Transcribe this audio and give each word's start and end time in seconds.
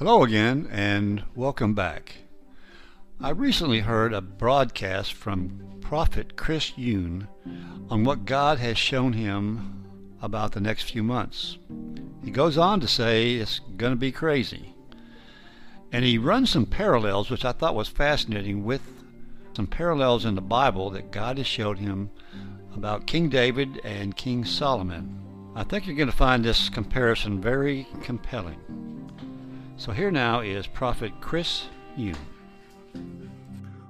Hello 0.00 0.22
again, 0.22 0.66
and 0.72 1.22
welcome 1.34 1.74
back. 1.74 2.14
I 3.20 3.28
recently 3.32 3.80
heard 3.80 4.14
a 4.14 4.22
broadcast 4.22 5.12
from 5.12 5.76
Prophet 5.82 6.36
Chris 6.36 6.70
Yoon 6.70 7.28
on 7.90 8.04
what 8.04 8.24
God 8.24 8.56
has 8.60 8.78
shown 8.78 9.12
him 9.12 9.84
about 10.22 10.52
the 10.52 10.60
next 10.60 10.90
few 10.90 11.02
months. 11.02 11.58
He 12.24 12.30
goes 12.30 12.56
on 12.56 12.80
to 12.80 12.88
say 12.88 13.34
it's 13.34 13.58
going 13.76 13.92
to 13.92 13.96
be 13.96 14.10
crazy. 14.10 14.74
And 15.92 16.02
he 16.02 16.16
runs 16.16 16.48
some 16.48 16.64
parallels, 16.64 17.28
which 17.28 17.44
I 17.44 17.52
thought 17.52 17.74
was 17.74 17.88
fascinating, 17.88 18.64
with 18.64 18.80
some 19.54 19.66
parallels 19.66 20.24
in 20.24 20.34
the 20.34 20.40
Bible 20.40 20.88
that 20.92 21.10
God 21.10 21.36
has 21.36 21.46
showed 21.46 21.78
him 21.78 22.08
about 22.74 23.06
King 23.06 23.28
David 23.28 23.82
and 23.84 24.16
King 24.16 24.46
Solomon. 24.46 25.20
I 25.54 25.62
think 25.62 25.86
you're 25.86 25.94
going 25.94 26.10
to 26.10 26.16
find 26.16 26.42
this 26.42 26.70
comparison 26.70 27.42
very 27.42 27.86
compelling. 28.02 28.56
So 29.80 29.92
here 29.92 30.10
now 30.10 30.40
is 30.40 30.66
Prophet 30.66 31.10
Chris 31.22 31.64
Yoon. 31.96 32.14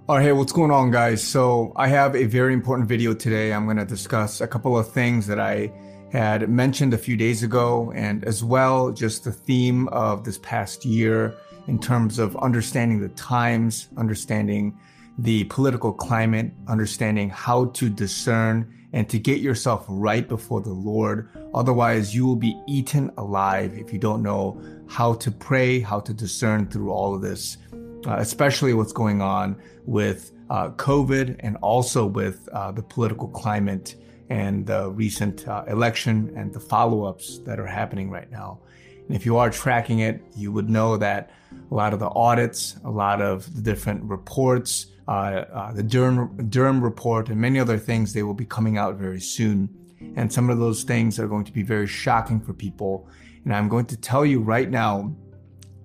All 0.09 0.19
right, 0.19 0.23
hey, 0.23 0.31
what's 0.31 0.53
going 0.53 0.71
on, 0.71 0.93
guys? 0.93 1.21
So 1.21 1.73
I 1.75 1.89
have 1.89 2.15
a 2.15 2.27
very 2.27 2.55
important 2.55 2.89
video 2.89 3.13
today. 3.13 3.53
I'm 3.53 3.65
going 3.65 3.77
to 3.77 3.85
discuss 3.85 4.41
a 4.41 4.47
couple 4.47 4.79
of 4.79 4.89
things 4.89 5.27
that 5.27 5.41
I 5.41 5.73
had 6.13 6.49
mentioned 6.49 6.95
a 6.95 6.97
few 6.97 7.17
days 7.17 7.43
ago, 7.43 7.93
and 7.93 8.25
as 8.25 8.45
well, 8.45 8.93
just 8.93 9.25
the 9.25 9.33
theme 9.33 9.89
of 9.89 10.23
this 10.23 10.39
past 10.39 10.85
year 10.85 11.35
in 11.67 11.81
terms 11.81 12.21
of 12.21 12.37
understanding 12.37 13.01
the 13.01 13.09
times, 13.09 13.89
understanding 13.97 14.79
the 15.21 15.45
political 15.45 15.93
climate, 15.93 16.51
understanding 16.67 17.29
how 17.29 17.67
to 17.67 17.91
discern 17.91 18.75
and 18.95 19.09
to 19.11 19.19
get 19.19 19.41
yourself 19.41 19.85
right 19.87 20.27
before 20.27 20.63
the 20.63 20.73
Lord. 20.73 21.29
Otherwise, 21.55 22.15
you 22.15 22.27
will 22.27 22.37
be 22.37 22.59
eaten 22.67 23.11
alive 23.19 23.77
if 23.77 23.93
you 23.93 23.99
don't 23.99 24.23
know 24.23 24.61
how 24.89 25.13
to 25.15 25.31
pray, 25.31 25.79
how 25.79 26.01
to 26.01 26.15
discern 26.15 26.67
through 26.69 26.91
all 26.91 27.15
of 27.15 27.21
this, 27.21 27.59
uh, 28.07 28.17
especially 28.17 28.73
what's 28.73 28.95
going 28.95 29.21
on 29.21 29.61
with 29.85 30.33
uh, 30.49 30.71
COVID 30.71 31.37
and 31.41 31.57
also 31.59 32.07
with 32.07 32.49
uh, 32.53 32.73
the 32.73 32.83
political 32.83 33.29
climate 33.29 33.97
and 34.31 34.67
the 34.67 34.91
recent 34.91 35.47
uh, 35.47 35.65
election 35.69 36.33
and 36.35 36.53
the 36.53 36.61
follow 36.61 37.05
ups 37.05 37.41
that 37.41 37.61
are 37.61 37.67
happening 37.67 38.11
right 38.11 38.31
now. 38.31 38.59
And 39.07 39.15
if 39.15 39.27
you 39.27 39.37
are 39.37 39.51
tracking 39.51 39.99
it, 39.99 40.23
you 40.35 40.51
would 40.51 40.71
know 40.71 40.97
that 40.97 41.31
a 41.71 41.75
lot 41.75 41.93
of 41.93 42.01
the 42.01 42.09
audits, 42.09 42.77
a 42.85 42.91
lot 42.91 43.21
of 43.21 43.55
the 43.55 43.61
different 43.61 44.03
reports, 44.05 44.87
uh, 45.11 45.45
uh, 45.53 45.73
the 45.73 45.83
Durham, 45.83 46.49
Durham 46.49 46.81
report, 46.81 47.31
and 47.31 47.41
many 47.41 47.59
other 47.59 47.79
things, 47.79 48.13
they 48.13 48.23
will 48.23 48.33
be 48.33 48.45
coming 48.45 48.79
out 48.79 48.95
very 48.95 49.21
soon. 49.21 49.69
And 50.15 50.33
some 50.33 50.49
of 50.49 50.61
those 50.61 50.85
things 50.85 51.19
are 51.19 51.27
going 51.27 51.45
to 51.45 51.53
be 51.53 51.65
very 51.65 51.89
shocking 51.89 52.41
for 52.41 52.55
people. 52.55 53.09
And 53.45 53.53
I'm 53.53 53.69
going 53.69 53.87
to 53.87 53.97
tell 53.97 54.25
you 54.25 54.41
right 54.41 54.71
now 54.71 55.13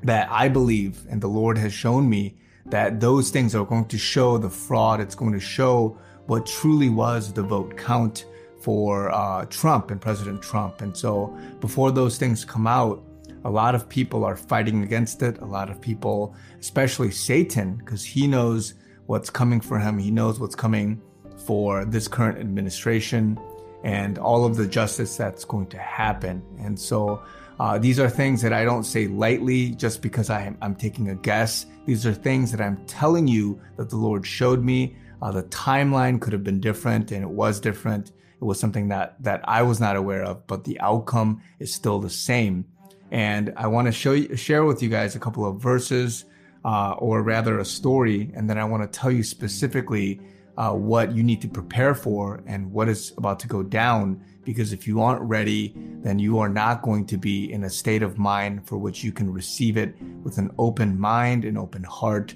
that 0.03 0.31
I 0.31 0.47
believe, 0.47 1.07
and 1.09 1.19
the 1.19 1.27
Lord 1.27 1.57
has 1.57 1.73
shown 1.73 2.07
me, 2.07 2.37
that 2.67 2.99
those 2.99 3.31
things 3.31 3.55
are 3.55 3.65
going 3.65 3.87
to 3.87 3.97
show 3.97 4.37
the 4.37 4.49
fraud. 4.49 5.01
It's 5.01 5.15
going 5.15 5.33
to 5.33 5.39
show 5.39 5.97
what 6.27 6.45
truly 6.45 6.89
was 6.89 7.33
the 7.33 7.41
vote 7.41 7.75
count 7.75 8.25
for 8.61 9.11
uh, 9.11 9.45
Trump 9.45 9.89
and 9.89 9.99
President 9.99 10.43
Trump. 10.43 10.81
And 10.81 10.95
so 10.95 11.35
before 11.61 11.91
those 11.91 12.19
things 12.19 12.45
come 12.45 12.67
out, 12.67 13.03
a 13.43 13.49
lot 13.49 13.73
of 13.73 13.89
people 13.89 14.23
are 14.23 14.37
fighting 14.37 14.83
against 14.83 15.23
it. 15.23 15.39
A 15.39 15.45
lot 15.45 15.71
of 15.71 15.81
people, 15.81 16.35
especially 16.59 17.09
Satan, 17.09 17.77
because 17.77 18.03
he 18.03 18.27
knows 18.27 18.75
what's 19.07 19.29
coming 19.29 19.61
for 19.61 19.79
him. 19.79 19.97
He 19.97 20.11
knows 20.11 20.39
what's 20.39 20.55
coming 20.55 21.01
for 21.45 21.85
this 21.85 22.07
current 22.07 22.39
administration 22.39 23.39
and 23.83 24.17
all 24.17 24.45
of 24.45 24.55
the 24.55 24.67
justice 24.67 25.15
that's 25.15 25.45
going 25.45 25.67
to 25.67 25.77
happen. 25.77 26.41
And 26.59 26.77
so 26.77 27.21
uh, 27.59 27.77
these 27.77 27.99
are 27.99 28.09
things 28.09 28.41
that 28.41 28.51
I 28.51 28.65
don't 28.65 28.83
say 28.83 29.07
lightly 29.07 29.69
just 29.71 30.01
because 30.01 30.29
I 30.29 30.41
am, 30.41 30.57
I'm 30.61 30.75
taking 30.75 31.09
a 31.09 31.15
guess. 31.15 31.65
These 31.85 32.05
are 32.05 32.13
things 32.13 32.51
that 32.51 32.59
I'm 32.59 32.83
telling 32.85 33.27
you 33.27 33.61
that 33.77 33.89
the 33.89 33.95
Lord 33.95 34.25
showed 34.25 34.63
me. 34.63 34.95
Uh, 35.21 35.31
the 35.31 35.43
timeline 35.43 36.19
could 36.19 36.33
have 36.33 36.43
been 36.43 36.59
different, 36.59 37.11
and 37.11 37.23
it 37.23 37.29
was 37.29 37.59
different. 37.59 38.09
It 38.09 38.43
was 38.43 38.59
something 38.59 38.89
that 38.89 39.15
that 39.23 39.41
I 39.45 39.61
was 39.61 39.79
not 39.79 39.95
aware 39.95 40.23
of, 40.23 40.45
but 40.45 40.65
the 40.65 40.79
outcome 40.81 41.41
is 41.59 41.73
still 41.73 41.99
the 41.99 42.09
same. 42.09 42.65
And 43.11 43.53
I 43.55 43.67
want 43.67 43.85
to 43.85 43.91
show 43.91 44.11
you, 44.11 44.35
share 44.35 44.65
with 44.65 44.83
you 44.83 44.89
guys 44.89 45.15
a 45.15 45.19
couple 45.19 45.45
of 45.45 45.61
verses, 45.61 46.25
uh, 46.65 46.95
or 46.97 47.21
rather 47.21 47.59
a 47.59 47.65
story, 47.65 48.31
and 48.33 48.49
then 48.49 48.57
I 48.57 48.65
want 48.65 48.81
to 48.91 48.99
tell 48.99 49.11
you 49.11 49.21
specifically 49.23 50.19
uh, 50.57 50.71
what 50.71 51.13
you 51.13 51.21
need 51.21 51.39
to 51.41 51.47
prepare 51.47 51.93
for 51.93 52.41
and 52.47 52.71
what 52.71 52.89
is 52.89 53.13
about 53.17 53.39
to 53.41 53.47
go 53.47 53.61
down. 53.61 54.19
Because 54.43 54.73
if 54.73 54.87
you 54.87 55.01
aren't 55.01 55.21
ready, 55.21 55.75
then 56.01 56.17
you 56.17 56.39
are 56.39 56.49
not 56.49 56.81
going 56.81 57.05
to 57.07 57.17
be 57.17 57.51
in 57.51 57.65
a 57.65 57.69
state 57.69 58.01
of 58.01 58.17
mind 58.17 58.67
for 58.67 58.77
which 58.77 59.03
you 59.03 59.11
can 59.11 59.31
receive 59.31 59.77
it 59.77 59.95
with 60.23 60.37
an 60.39 60.49
open 60.57 60.99
mind 60.99 61.45
and 61.45 61.57
open 61.57 61.83
heart. 61.83 62.33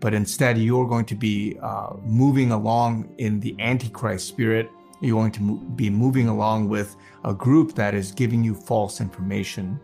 But 0.00 0.14
instead, 0.14 0.58
you're 0.58 0.86
going 0.86 1.06
to 1.06 1.14
be 1.14 1.58
uh, 1.62 1.94
moving 2.02 2.52
along 2.52 3.14
in 3.18 3.40
the 3.40 3.54
Antichrist 3.58 4.26
spirit. 4.26 4.70
You're 5.02 5.18
going 5.18 5.32
to 5.32 5.42
mo- 5.42 5.56
be 5.74 5.90
moving 5.90 6.28
along 6.28 6.68
with 6.68 6.96
a 7.24 7.34
group 7.34 7.74
that 7.74 7.94
is 7.94 8.12
giving 8.12 8.42
you 8.44 8.54
false 8.54 9.00
information. 9.00 9.80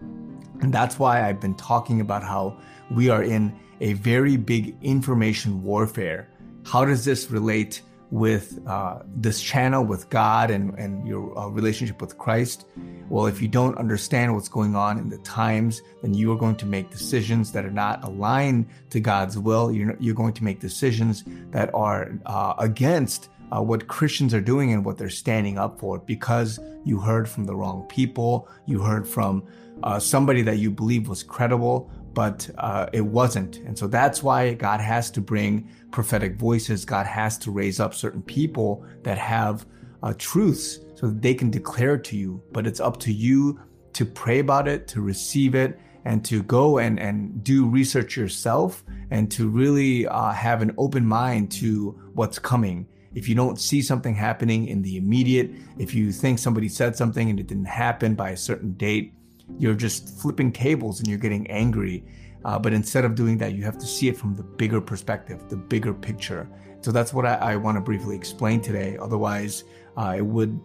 And 0.61 0.73
that's 0.73 0.99
why 0.99 1.29
I've 1.29 1.41
been 1.41 1.57
talking 1.57 2.01
about 2.01 2.23
how 2.23 2.57
we 2.91 3.09
are 3.09 3.23
in 3.23 3.59
a 3.83 3.93
very 3.95 4.37
big 4.39 4.75
information 4.83 5.63
warfare 5.63 6.29
how 6.65 6.85
does 6.85 7.05
this 7.05 7.31
relate 7.31 7.83
with 8.11 8.61
uh, 8.67 8.99
this 9.17 9.41
channel, 9.41 9.85
with 9.85 10.11
God, 10.11 10.51
and, 10.51 10.79
and 10.79 11.07
your 11.09 11.37
uh, 11.39 11.49
relationship 11.49 12.01
with 12.01 12.19
Christ? 12.19 12.67
Well, 13.09 13.27
if 13.27 13.41
you 13.41 13.49
don't 13.49 13.77
understand 13.79 14.35
what's 14.35 14.51
going 14.51 14.77
on 14.77 14.99
in 14.99 15.09
the 15.09 15.19
times, 15.19 15.81
then 16.03 16.13
you 16.13 16.31
are 16.31 16.37
going 16.37 16.57
to 16.57 16.67
make 16.67 16.91
decisions 16.91 17.53
that 17.53 17.65
are 17.65 17.71
not 17.71 18.05
aligned 18.05 18.67
to 18.91 19.01
God's 19.01 19.39
will. 19.39 19.73
You're, 19.73 19.97
you're 19.99 20.15
going 20.15 20.35
to 20.35 20.45
make 20.45 20.61
decisions 20.61 21.25
that 21.51 21.71
are 21.75 22.13
uh, 22.27 22.55
against 22.59 23.31
uh, 23.51 23.63
what 23.63 23.89
Christians 23.89 24.35
are 24.35 24.41
doing 24.41 24.73
and 24.73 24.85
what 24.85 24.99
they're 24.99 25.11
standing 25.11 25.59
up 25.59 25.79
for 25.79 25.99
because 25.99 26.61
you 26.85 26.99
heard 26.99 27.29
from 27.29 27.45
the 27.45 27.55
wrong 27.55 27.87
people. 27.89 28.49
You 28.67 28.81
heard 28.81 29.09
from 29.09 29.47
uh, 29.83 29.99
somebody 29.99 30.43
that 30.43 30.59
you 30.59 30.71
believe 30.71 31.09
was 31.09 31.23
credible, 31.23 31.91
but 32.15 32.49
uh, 32.59 32.87
it 32.93 33.01
wasn't. 33.01 33.59
And 33.59 33.79
so 33.79 33.87
that's 33.87 34.23
why 34.23 34.55
God 34.55 34.81
has 34.81 35.11
to 35.13 35.21
bring 35.21 35.69
prophetic 35.91 36.37
voices. 36.37 36.85
God 36.85 37.07
has 37.07 37.39
to 37.39 37.51
raise 37.51 37.81
up 37.81 37.95
certain 37.95 38.23
people 38.23 38.85
that 39.03 39.19
have 39.19 39.67
uh, 40.03 40.15
truths 40.19 40.81
so 40.95 41.09
that 41.09 41.23
they 41.23 41.35
can 41.35 41.51
declare 41.51 41.99
to 41.99 42.17
you. 42.17 42.43
But 42.53 42.67
it's 42.67 42.81
up 42.81 42.99
to 43.01 43.13
you 43.13 43.61
to 43.95 44.05
pray 44.05 44.39
about 44.39 44.69
it, 44.69 44.89
to 44.89 45.01
receive 45.01 45.55
it, 45.55 45.79
and 46.05 46.25
to 46.25 46.43
go 46.43 46.79
and, 46.79 46.99
and 46.99 47.45
do 47.45 47.67
research 47.67 48.17
yourself 48.17 48.83
and 49.11 49.31
to 49.31 49.49
really 49.49 50.07
uh, 50.07 50.33
have 50.33 50.63
an 50.63 50.75
open 50.79 51.07
mind 51.07 51.53
to 51.53 51.91
what's 52.15 52.39
coming. 52.39 52.87
If 53.15 53.29
you 53.29 53.35
don't 53.35 53.61
see 53.61 53.83
something 53.83 54.15
happening 54.15 54.69
in 54.69 54.83
the 54.83 54.97
immediate, 54.97 55.51
if 55.79 55.95
you 55.95 56.13
think 56.13 56.39
somebody 56.39 56.69
said 56.69 56.97
something 56.97 57.31
and 57.31 57.39
it 57.39 57.47
didn't 57.47 57.67
happen 57.67 58.15
by 58.15 58.31
a 58.31 58.37
certain 58.37 58.73
date, 58.73 59.15
you're 59.59 59.75
just 59.75 60.21
flipping 60.21 60.53
tables 60.53 60.99
and 60.99 61.09
you're 61.09 61.19
getting 61.19 61.49
angry. 61.51 62.05
Uh, 62.45 62.59
but 62.59 62.73
instead 62.73 63.05
of 63.05 63.15
doing 63.15 63.39
that, 63.39 63.55
you 63.55 63.63
have 63.63 63.79
to 63.79 63.87
see 63.87 64.09
it 64.09 64.17
from 64.17 64.35
the 64.35 64.43
bigger 64.43 64.81
perspective, 64.81 65.49
the 65.49 65.57
bigger 65.57 65.95
picture. 65.95 66.49
So 66.81 66.91
that's 66.91 67.13
what 67.15 67.25
I, 67.25 67.35
I 67.35 67.57
want 67.57 67.77
to 67.77 67.81
briefly 67.81 68.17
explain 68.17 68.61
today. 68.61 68.97
Otherwise, 69.01 69.65
uh, 69.97 70.15
it 70.17 70.27
would 70.27 70.61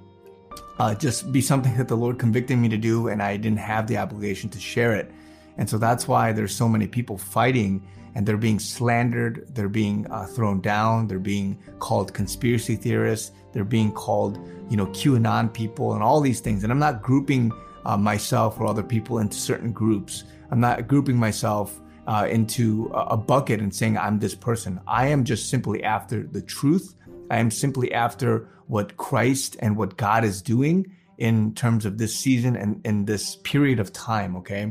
uh, 0.80 0.96
just 0.96 1.32
be 1.32 1.42
something 1.42 1.76
that 1.78 1.88
the 1.88 1.98
Lord 1.98 2.18
convicted 2.18 2.58
me 2.58 2.70
to 2.70 2.78
do, 2.78 3.10
and 3.10 3.22
I 3.22 3.38
didn't 3.38 3.60
have 3.60 3.88
the 3.88 3.98
obligation 3.98 4.50
to 4.50 4.60
share 4.60 4.94
it. 4.94 5.12
And 5.58 5.70
so 5.70 5.78
that's 5.78 6.08
why 6.08 6.32
there's 6.32 6.56
so 6.56 6.68
many 6.68 6.88
people 6.88 7.18
fighting 7.18 7.86
and 8.16 8.26
they're 8.26 8.38
being 8.38 8.60
slandered, 8.60 9.46
they're 9.54 9.70
being 9.70 10.10
uh, 10.10 10.26
thrown 10.26 10.60
down, 10.60 11.08
they're 11.08 11.20
being 11.20 11.60
called 11.78 12.14
conspiracy 12.16 12.76
theorists, 12.76 13.32
they're 13.54 13.64
being 13.64 13.92
called, 13.92 14.40
you 14.70 14.78
know, 14.78 14.88
QAnon 14.88 15.54
people 15.54 15.94
and 15.94 16.02
all 16.02 16.20
these 16.20 16.40
things. 16.40 16.64
And 16.64 16.72
I'm 16.72 16.80
not 16.80 17.04
grouping 17.04 17.52
uh, 17.88 17.98
myself 17.98 18.60
or 18.60 18.68
other 18.68 18.84
people 18.84 19.20
into 19.20 19.38
certain 19.38 19.72
groups. 19.72 20.26
I'm 20.52 20.60
not 20.60 20.88
grouping 20.88 21.18
myself 21.18 21.80
uh, 22.06 22.28
into 22.30 22.92
a 22.94 23.18
bucket 23.18 23.60
and 23.60 23.74
saying 23.74 23.98
I'm 23.98 24.20
this 24.20 24.36
person. 24.36 24.80
I 24.88 25.08
am 25.08 25.24
just 25.24 25.50
simply 25.50 25.84
after 25.84 26.24
the 26.24 26.42
truth. 26.42 26.96
I 27.32 27.38
am 27.38 27.50
simply 27.50 27.94
after 27.94 28.50
what 28.68 28.96
Christ 28.98 29.58
and 29.60 29.76
what 29.76 29.98
God 29.98 30.24
is 30.24 30.42
doing 30.42 30.86
in 31.18 31.54
terms 31.56 31.86
of 31.86 31.98
this 31.98 32.16
season 32.16 32.56
and 32.56 32.86
in 32.86 33.06
this 33.06 33.38
period 33.38 33.80
of 33.80 33.92
time. 33.92 34.36
Okay. 34.38 34.62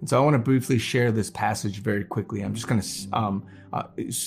And 0.00 0.08
so 0.08 0.20
I 0.20 0.24
want 0.24 0.34
to 0.34 0.38
briefly 0.38 0.78
share 0.78 1.12
this 1.12 1.30
passage 1.30 1.78
very 1.78 2.04
quickly. 2.04 2.42
I'm 2.42 2.54
just 2.54 2.66
going 2.66 2.80
to, 2.80 3.08
um, 3.12 3.46
uh, 3.72 3.84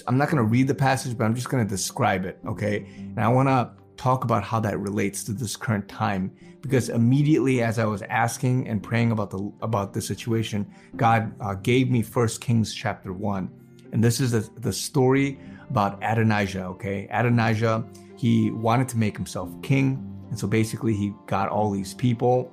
I'm 0.08 0.18
not 0.18 0.30
going 0.30 0.38
to 0.38 0.50
read 0.50 0.68
the 0.68 0.76
passage, 0.76 1.18
but 1.18 1.26
I'm 1.26 1.36
just 1.36 1.50
going 1.50 1.64
to 1.64 1.70
describe 1.70 2.26
it. 2.26 2.40
Okay. 2.48 2.88
And 2.98 3.20
I 3.20 3.28
want 3.28 3.50
to 3.50 3.72
talk 3.98 4.24
about 4.24 4.44
how 4.44 4.60
that 4.60 4.80
relates 4.80 5.24
to 5.26 5.34
this 5.34 5.56
current 5.56 5.88
time 5.88 6.32
because 6.62 6.90
immediately 6.90 7.62
as 7.62 7.80
I 7.80 7.86
was 7.86 8.02
asking 8.04 8.68
and 8.68 8.82
praying 8.82 9.12
about 9.12 9.32
the 9.32 9.52
about 9.62 9.94
the 9.94 10.02
situation, 10.02 10.70
God 10.96 11.34
uh, 11.40 11.56
gave 11.56 11.90
me 11.90 12.02
First 12.02 12.42
Kings 12.42 12.74
chapter 12.74 13.14
one, 13.14 13.50
and 13.92 14.04
this 14.04 14.20
is 14.20 14.32
the, 14.32 14.50
the 14.60 14.74
story 14.74 15.40
about 15.70 15.98
Adonijah. 16.02 16.66
Okay, 16.66 17.08
Adonijah, 17.12 17.86
he 18.18 18.52
wanted 18.52 18.90
to 18.90 18.98
make 18.98 19.16
himself 19.16 19.50
king, 19.62 20.04
and 20.30 20.38
so 20.38 20.48
basically 20.48 20.94
he 20.94 21.14
got 21.26 21.50
all 21.50 21.72
these 21.72 21.94
people. 21.94 22.52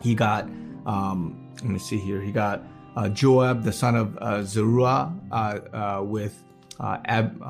He 0.00 0.14
got, 0.14 0.44
um, 0.84 1.50
let 1.56 1.70
me 1.70 1.78
see 1.78 1.98
here, 1.98 2.20
he 2.20 2.32
got 2.32 2.64
uh, 2.96 3.08
Joab, 3.08 3.62
the 3.62 3.72
son 3.72 3.94
of 3.94 4.18
uh, 4.18 4.42
Zeruiah, 4.42 5.12
uh, 5.30 5.34
uh, 5.34 6.02
with 6.04 6.42
uh, 6.80 6.98
Ab, 7.04 7.40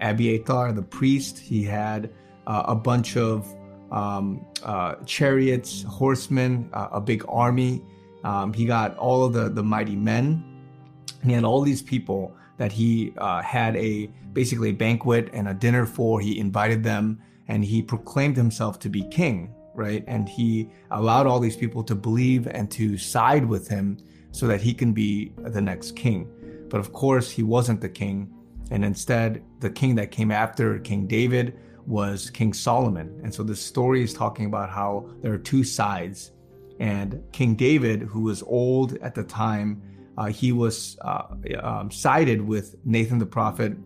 Abiathar, 0.00 0.72
the 0.72 0.82
priest. 0.82 1.38
He 1.38 1.64
had 1.64 2.10
a 2.46 2.74
bunch 2.74 3.16
of 3.16 3.54
um, 3.90 4.44
uh, 4.62 4.96
chariots, 5.06 5.82
horsemen, 5.84 6.68
uh, 6.72 6.88
a 6.92 7.00
big 7.00 7.24
army. 7.28 7.82
Um, 8.24 8.52
he 8.52 8.64
got 8.64 8.96
all 8.96 9.24
of 9.24 9.32
the, 9.32 9.48
the 9.48 9.62
mighty 9.62 9.96
men. 9.96 10.44
He 11.22 11.32
had 11.32 11.44
all 11.44 11.62
these 11.62 11.82
people 11.82 12.34
that 12.56 12.72
he 12.72 13.12
uh, 13.18 13.42
had 13.42 13.76
a 13.76 14.06
basically 14.32 14.70
a 14.70 14.72
banquet 14.74 15.30
and 15.32 15.48
a 15.48 15.54
dinner 15.54 15.86
for. 15.86 16.20
He 16.20 16.38
invited 16.38 16.82
them 16.82 17.20
and 17.48 17.64
he 17.64 17.82
proclaimed 17.82 18.36
himself 18.36 18.78
to 18.80 18.88
be 18.88 19.02
king, 19.08 19.54
right? 19.74 20.04
And 20.06 20.28
he 20.28 20.70
allowed 20.90 21.26
all 21.26 21.40
these 21.40 21.56
people 21.56 21.82
to 21.84 21.94
believe 21.94 22.46
and 22.48 22.70
to 22.72 22.98
side 22.98 23.44
with 23.44 23.68
him 23.68 23.98
so 24.32 24.46
that 24.46 24.60
he 24.60 24.74
can 24.74 24.92
be 24.92 25.32
the 25.38 25.60
next 25.60 25.94
king. 25.94 26.28
But 26.68 26.80
of 26.80 26.92
course, 26.92 27.30
he 27.30 27.42
wasn't 27.42 27.80
the 27.80 27.88
king. 27.88 28.32
And 28.70 28.84
instead, 28.84 29.44
the 29.60 29.70
king 29.70 29.94
that 29.96 30.10
came 30.10 30.30
after 30.30 30.78
King 30.80 31.06
David 31.06 31.58
was 31.86 32.30
King 32.30 32.52
Solomon. 32.52 33.20
And 33.22 33.34
so 33.34 33.42
the 33.42 33.56
story 33.56 34.02
is 34.02 34.12
talking 34.14 34.46
about 34.46 34.70
how 34.70 35.08
there 35.22 35.32
are 35.32 35.38
two 35.38 35.64
sides. 35.64 36.32
And 36.80 37.22
King 37.32 37.54
David, 37.54 38.02
who 38.02 38.22
was 38.22 38.42
old 38.42 38.96
at 38.98 39.14
the 39.14 39.24
time, 39.24 39.82
uh, 40.16 40.26
he 40.26 40.52
was 40.52 40.96
uh, 41.02 41.26
um, 41.62 41.90
sided 41.90 42.40
with 42.40 42.76
Nathan 42.84 43.18
the 43.18 43.26
prophet, 43.26 43.76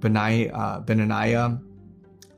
Benai, 0.00 0.50
uh, 0.52 0.80
Benaniah, 0.80 1.60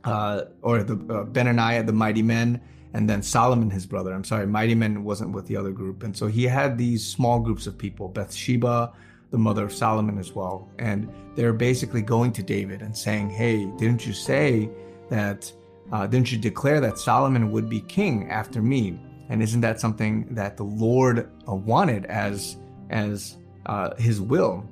uh, 0.05 0.43
or 0.63 0.83
the 0.83 0.95
uh, 0.95 1.25
Benaniah, 1.25 1.85
the 1.85 1.93
mighty 1.93 2.23
men, 2.23 2.61
and 2.95 3.09
then 3.09 3.23
Solomon, 3.23 3.71
his 3.71 3.87
brother. 3.87 4.13
I'm 4.13 4.25
sorry, 4.25 4.47
mighty 4.47 4.75
men 4.75 5.05
wasn't 5.05 5.33
with 5.33 5.47
the 5.47 5.57
other 5.57 5.73
group. 5.73 6.03
And 6.03 6.17
so 6.17 6.27
he 6.27 6.45
had 6.45 6.79
these 6.79 7.05
small 7.07 7.41
groups 7.41 7.67
of 7.67 7.77
people, 7.77 8.09
Bathsheba, 8.09 8.93
the 9.31 9.39
mother 9.39 9.65
of 9.65 9.73
Solomon 9.73 10.19
as 10.19 10.33
well. 10.33 10.69
And 10.79 11.13
they're 11.35 11.53
basically 11.53 12.03
going 12.03 12.33
to 12.33 12.43
David 12.43 12.83
and 12.83 12.97
saying, 12.97 13.31
Hey, 13.31 13.67
didn't 13.77 14.07
you 14.07 14.13
say 14.13 14.71
that 15.09 15.53
uh, 15.93 16.07
didn't 16.07 16.33
you 16.33 16.39
declare 16.39 16.81
that 16.81 16.99
Solomon 16.99 17.53
would 17.53 17.69
be 17.69 17.81
king 17.81 18.31
after 18.31 18.61
me? 18.61 18.99
And 19.29 19.43
isn't 19.43 19.61
that 19.61 19.81
something 19.81 20.35
that 20.35 20.57
the 20.57 20.65
Lord 20.65 21.31
uh, 21.49 21.55
wanted 21.55 22.07
as 22.07 22.57
as 22.91 23.37
uh, 23.67 23.95
His 23.97 24.21
will? 24.21 24.69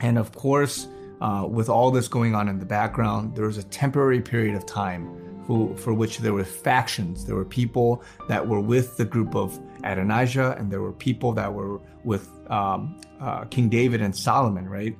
And 0.00 0.18
of 0.18 0.32
course, 0.32 0.88
uh, 1.20 1.46
with 1.48 1.68
all 1.68 1.90
this 1.90 2.08
going 2.08 2.34
on 2.34 2.48
in 2.48 2.58
the 2.58 2.66
background, 2.66 3.34
there 3.34 3.46
was 3.46 3.56
a 3.56 3.62
temporary 3.64 4.20
period 4.20 4.54
of 4.54 4.66
time 4.66 5.22
for 5.46 5.94
which 5.94 6.18
there 6.18 6.34
were 6.34 6.44
factions. 6.44 7.24
There 7.24 7.36
were 7.36 7.44
people 7.44 8.02
that 8.28 8.46
were 8.46 8.60
with 8.60 8.96
the 8.96 9.04
group 9.04 9.36
of 9.36 9.58
Adonijah, 9.84 10.56
and 10.58 10.72
there 10.72 10.82
were 10.82 10.92
people 10.92 11.32
that 11.34 11.52
were 11.52 11.80
with 12.02 12.28
um, 12.50 13.00
uh, 13.20 13.44
King 13.44 13.68
David 13.68 14.02
and 14.02 14.14
Solomon, 14.14 14.68
right? 14.68 14.98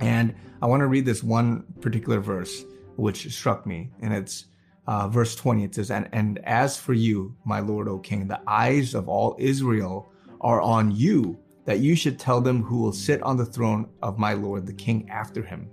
And 0.00 0.34
I 0.60 0.66
want 0.66 0.80
to 0.80 0.88
read 0.88 1.04
this 1.04 1.22
one 1.22 1.62
particular 1.80 2.18
verse 2.18 2.64
which 2.96 3.32
struck 3.32 3.66
me. 3.66 3.90
And 4.00 4.12
it's 4.12 4.46
uh, 4.86 5.08
verse 5.08 5.34
20. 5.36 5.64
It 5.64 5.74
says, 5.74 5.90
and, 5.90 6.08
and 6.12 6.38
as 6.44 6.76
for 6.76 6.92
you, 6.92 7.34
my 7.44 7.60
Lord, 7.60 7.88
O 7.88 7.98
King, 7.98 8.28
the 8.28 8.40
eyes 8.46 8.94
of 8.94 9.08
all 9.08 9.36
Israel 9.38 10.10
are 10.40 10.60
on 10.60 10.94
you, 10.94 11.38
that 11.64 11.80
you 11.80 11.96
should 11.96 12.18
tell 12.18 12.40
them 12.40 12.62
who 12.62 12.78
will 12.78 12.92
sit 12.92 13.22
on 13.22 13.36
the 13.36 13.44
throne 13.44 13.88
of 14.02 14.18
my 14.18 14.32
Lord, 14.34 14.66
the 14.66 14.72
King, 14.72 15.08
after 15.10 15.42
him. 15.42 15.68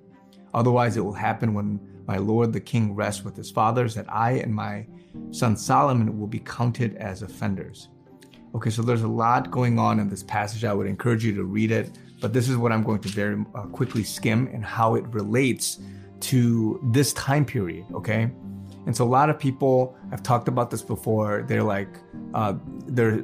Otherwise, 0.53 0.97
it 0.97 1.01
will 1.01 1.13
happen 1.13 1.53
when 1.53 1.79
my 2.07 2.17
Lord, 2.17 2.51
the 2.51 2.59
King, 2.59 2.95
rests 2.95 3.23
with 3.23 3.35
his 3.35 3.51
fathers, 3.51 3.95
that 3.95 4.11
I 4.11 4.33
and 4.33 4.53
my 4.53 4.85
son 5.31 5.55
Solomon 5.55 6.19
will 6.19 6.27
be 6.27 6.39
counted 6.39 6.95
as 6.97 7.21
offenders. 7.21 7.89
Okay, 8.55 8.69
so 8.69 8.81
there's 8.81 9.01
a 9.01 9.07
lot 9.07 9.49
going 9.49 9.79
on 9.79 9.99
in 9.99 10.09
this 10.09 10.23
passage. 10.23 10.63
I 10.63 10.73
would 10.73 10.85
encourage 10.85 11.25
you 11.25 11.33
to 11.35 11.43
read 11.43 11.71
it, 11.71 11.97
but 12.21 12.33
this 12.33 12.49
is 12.49 12.57
what 12.57 12.71
I'm 12.71 12.83
going 12.83 12.99
to 13.01 13.09
very 13.09 13.43
uh, 13.55 13.63
quickly 13.63 14.03
skim 14.03 14.47
and 14.53 14.63
how 14.63 14.95
it 14.95 15.05
relates 15.07 15.79
to 16.23 16.79
this 16.91 17.13
time 17.13 17.45
period, 17.45 17.85
okay? 17.93 18.31
And 18.85 18.95
so 18.95 19.05
a 19.05 19.07
lot 19.07 19.29
of 19.29 19.39
people 19.39 19.95
have 20.09 20.23
talked 20.23 20.47
about 20.47 20.69
this 20.69 20.81
before. 20.81 21.43
They're 21.47 21.63
like, 21.63 21.87
uh, 22.33 22.55
they're 22.85 23.23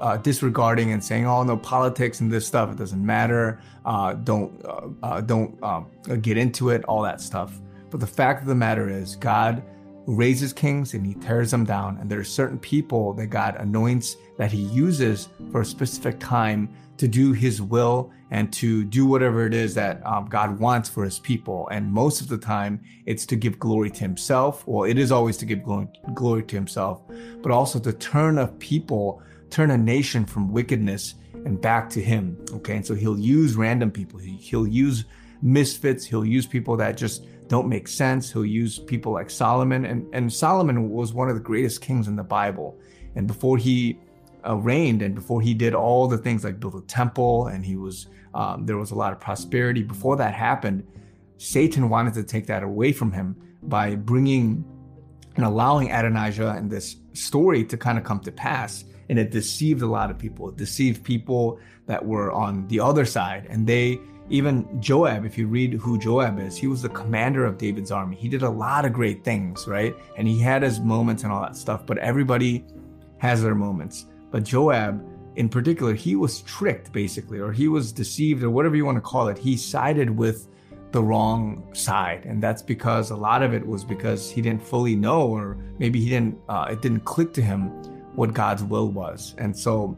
uh, 0.00 0.18
disregarding 0.18 0.92
and 0.92 1.02
saying, 1.02 1.26
"Oh 1.26 1.42
no, 1.42 1.56
politics 1.56 2.20
and 2.20 2.30
this 2.30 2.46
stuff 2.46 2.70
it 2.70 2.76
doesn't 2.76 3.04
matter. 3.04 3.60
Uh, 3.84 4.14
don't 4.14 4.64
uh, 4.64 4.88
uh, 5.02 5.20
don't 5.20 5.60
um, 5.62 5.90
get 6.20 6.36
into 6.36 6.70
it. 6.70 6.84
All 6.84 7.02
that 7.02 7.20
stuff." 7.20 7.60
But 7.90 7.98
the 7.98 8.06
fact 8.06 8.42
of 8.42 8.46
the 8.46 8.54
matter 8.54 8.88
is, 8.88 9.16
God 9.16 9.64
raises 10.06 10.52
kings 10.52 10.94
and 10.94 11.04
He 11.04 11.14
tears 11.14 11.50
them 11.50 11.64
down. 11.64 11.98
And 12.00 12.08
there 12.08 12.20
are 12.20 12.24
certain 12.24 12.58
people 12.58 13.12
that 13.14 13.26
God 13.26 13.56
anoints 13.56 14.16
that 14.38 14.52
He 14.52 14.62
uses 14.62 15.28
for 15.50 15.62
a 15.62 15.64
specific 15.64 16.20
time 16.20 16.68
to 17.00 17.08
do 17.08 17.32
His 17.32 17.60
will 17.60 18.12
and 18.30 18.52
to 18.52 18.84
do 18.84 19.06
whatever 19.06 19.44
it 19.44 19.52
is 19.54 19.74
that 19.74 20.04
um, 20.06 20.26
God 20.26 20.58
wants 20.60 20.88
for 20.88 21.04
his 21.04 21.18
people. 21.18 21.68
And 21.70 21.92
most 21.92 22.20
of 22.20 22.28
the 22.28 22.38
time, 22.38 22.80
it's 23.04 23.26
to 23.26 23.36
give 23.36 23.58
glory 23.58 23.90
to 23.90 24.00
himself. 24.00 24.66
Well, 24.66 24.84
it 24.84 24.98
is 24.98 25.10
always 25.10 25.36
to 25.38 25.46
give 25.46 25.62
glory 25.62 26.42
to 26.44 26.56
himself, 26.56 27.02
but 27.42 27.50
also 27.50 27.80
to 27.80 27.92
turn 27.92 28.38
a 28.38 28.46
people, 28.46 29.22
turn 29.50 29.72
a 29.72 29.78
nation 29.78 30.24
from 30.24 30.52
wickedness 30.52 31.14
and 31.44 31.60
back 31.60 31.90
to 31.90 32.00
him. 32.00 32.38
Okay. 32.52 32.76
And 32.76 32.86
so 32.86 32.94
he'll 32.94 33.18
use 33.18 33.56
random 33.56 33.90
people. 33.90 34.20
He'll 34.20 34.66
use 34.66 35.04
misfits. 35.42 36.04
He'll 36.04 36.24
use 36.24 36.46
people 36.46 36.76
that 36.76 36.96
just 36.96 37.26
don't 37.48 37.68
make 37.68 37.88
sense. 37.88 38.30
He'll 38.30 38.44
use 38.44 38.78
people 38.78 39.12
like 39.12 39.28
Solomon. 39.28 39.86
And, 39.86 40.06
and 40.14 40.32
Solomon 40.32 40.90
was 40.90 41.12
one 41.12 41.28
of 41.28 41.34
the 41.34 41.40
greatest 41.40 41.80
kings 41.80 42.06
in 42.06 42.14
the 42.14 42.22
Bible. 42.22 42.78
And 43.16 43.26
before 43.26 43.56
he 43.56 43.98
uh, 44.46 44.56
reigned 44.56 45.02
and 45.02 45.14
before 45.14 45.40
he 45.40 45.54
did 45.54 45.74
all 45.74 46.06
the 46.06 46.18
things 46.18 46.44
like 46.44 46.60
build 46.60 46.74
a 46.74 46.80
temple 46.82 47.48
and 47.48 47.64
he 47.64 47.76
was 47.76 48.06
um, 48.32 48.64
there 48.64 48.76
was 48.76 48.92
a 48.92 48.94
lot 48.94 49.12
of 49.12 49.18
prosperity. 49.18 49.82
Before 49.82 50.16
that 50.16 50.34
happened 50.34 50.86
satan 51.40 51.88
wanted 51.88 52.12
to 52.12 52.22
take 52.22 52.46
that 52.46 52.62
away 52.62 52.92
from 52.92 53.10
him 53.10 53.34
by 53.62 53.94
bringing 53.96 54.62
and 55.36 55.44
allowing 55.44 55.90
adonijah 55.90 56.50
and 56.50 56.70
this 56.70 56.96
story 57.14 57.64
to 57.64 57.76
kind 57.76 57.96
of 57.96 58.04
come 58.04 58.20
to 58.20 58.30
pass 58.30 58.84
and 59.08 59.18
it 59.18 59.32
deceived 59.32 59.82
a 59.82 59.86
lot 59.86 60.10
of 60.10 60.18
people. 60.18 60.50
It 60.50 60.56
deceived 60.56 61.02
people 61.02 61.58
that 61.86 62.04
were 62.04 62.30
on 62.30 62.68
the 62.68 62.78
other 62.78 63.04
side 63.04 63.46
and 63.50 63.66
they 63.66 63.98
even 64.28 64.80
joab 64.80 65.24
if 65.24 65.36
you 65.36 65.48
read 65.48 65.74
who 65.74 65.98
joab 65.98 66.38
is 66.38 66.56
he 66.56 66.68
was 66.68 66.82
the 66.82 66.88
commander 66.90 67.44
of 67.44 67.58
david's 67.58 67.90
army. 67.90 68.16
He 68.16 68.28
did 68.28 68.42
a 68.42 68.48
lot 68.48 68.84
of 68.84 68.92
great 68.92 69.24
things 69.24 69.66
right? 69.66 69.94
And 70.16 70.28
he 70.28 70.38
had 70.38 70.62
his 70.62 70.78
moments 70.78 71.24
and 71.24 71.32
all 71.32 71.42
that 71.42 71.56
stuff 71.56 71.84
but 71.86 71.98
everybody 71.98 72.64
has 73.18 73.42
their 73.42 73.56
moments 73.56 74.06
but 74.30 74.44
Joab, 74.44 75.04
in 75.36 75.48
particular, 75.48 75.94
he 75.94 76.16
was 76.16 76.42
tricked 76.42 76.92
basically, 76.92 77.38
or 77.38 77.52
he 77.52 77.68
was 77.68 77.92
deceived, 77.92 78.42
or 78.42 78.50
whatever 78.50 78.76
you 78.76 78.84
want 78.84 78.96
to 78.96 79.02
call 79.02 79.28
it. 79.28 79.38
He 79.38 79.56
sided 79.56 80.10
with 80.10 80.48
the 80.92 81.02
wrong 81.02 81.62
side, 81.72 82.24
and 82.26 82.42
that's 82.42 82.62
because 82.62 83.10
a 83.10 83.16
lot 83.16 83.42
of 83.42 83.54
it 83.54 83.64
was 83.64 83.84
because 83.84 84.30
he 84.30 84.42
didn't 84.42 84.62
fully 84.62 84.96
know, 84.96 85.28
or 85.28 85.56
maybe 85.78 86.00
he 86.00 86.08
didn't. 86.08 86.38
Uh, 86.48 86.68
it 86.70 86.82
didn't 86.82 87.04
click 87.04 87.32
to 87.34 87.42
him 87.42 87.68
what 88.14 88.34
God's 88.34 88.62
will 88.62 88.88
was, 88.88 89.34
and 89.38 89.56
so. 89.56 89.96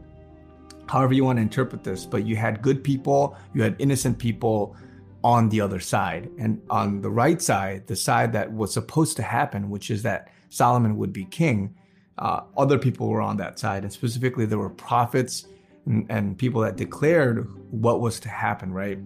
However, 0.85 1.13
you 1.13 1.23
want 1.23 1.37
to 1.37 1.41
interpret 1.41 1.81
this, 1.81 2.05
but 2.05 2.25
you 2.25 2.35
had 2.35 2.61
good 2.61 2.83
people, 2.83 3.37
you 3.53 3.63
had 3.63 3.77
innocent 3.79 4.19
people 4.19 4.75
on 5.23 5.47
the 5.49 5.61
other 5.61 5.79
side. 5.79 6.29
And 6.37 6.61
on 6.69 7.01
the 7.01 7.09
right 7.09 7.41
side, 7.41 7.87
the 7.87 7.95
side 7.95 8.33
that 8.33 8.51
was 8.51 8.73
supposed 8.73 9.15
to 9.17 9.23
happen, 9.23 9.69
which 9.69 9.89
is 9.89 10.03
that 10.03 10.29
Solomon 10.49 10.97
would 10.97 11.13
be 11.13 11.25
king, 11.25 11.73
uh, 12.17 12.41
other 12.57 12.77
people 12.77 13.07
were 13.07 13.21
on 13.21 13.37
that 13.37 13.59
side, 13.59 13.83
and 13.83 13.91
specifically 13.91 14.45
there 14.45 14.59
were 14.59 14.69
prophets 14.69 15.47
and, 15.85 16.05
and, 16.09 16.37
people 16.37 16.61
that 16.61 16.77
declared 16.77 17.47
what 17.71 17.99
was 17.99 18.19
to 18.21 18.29
happen, 18.29 18.71
right? 18.71 18.99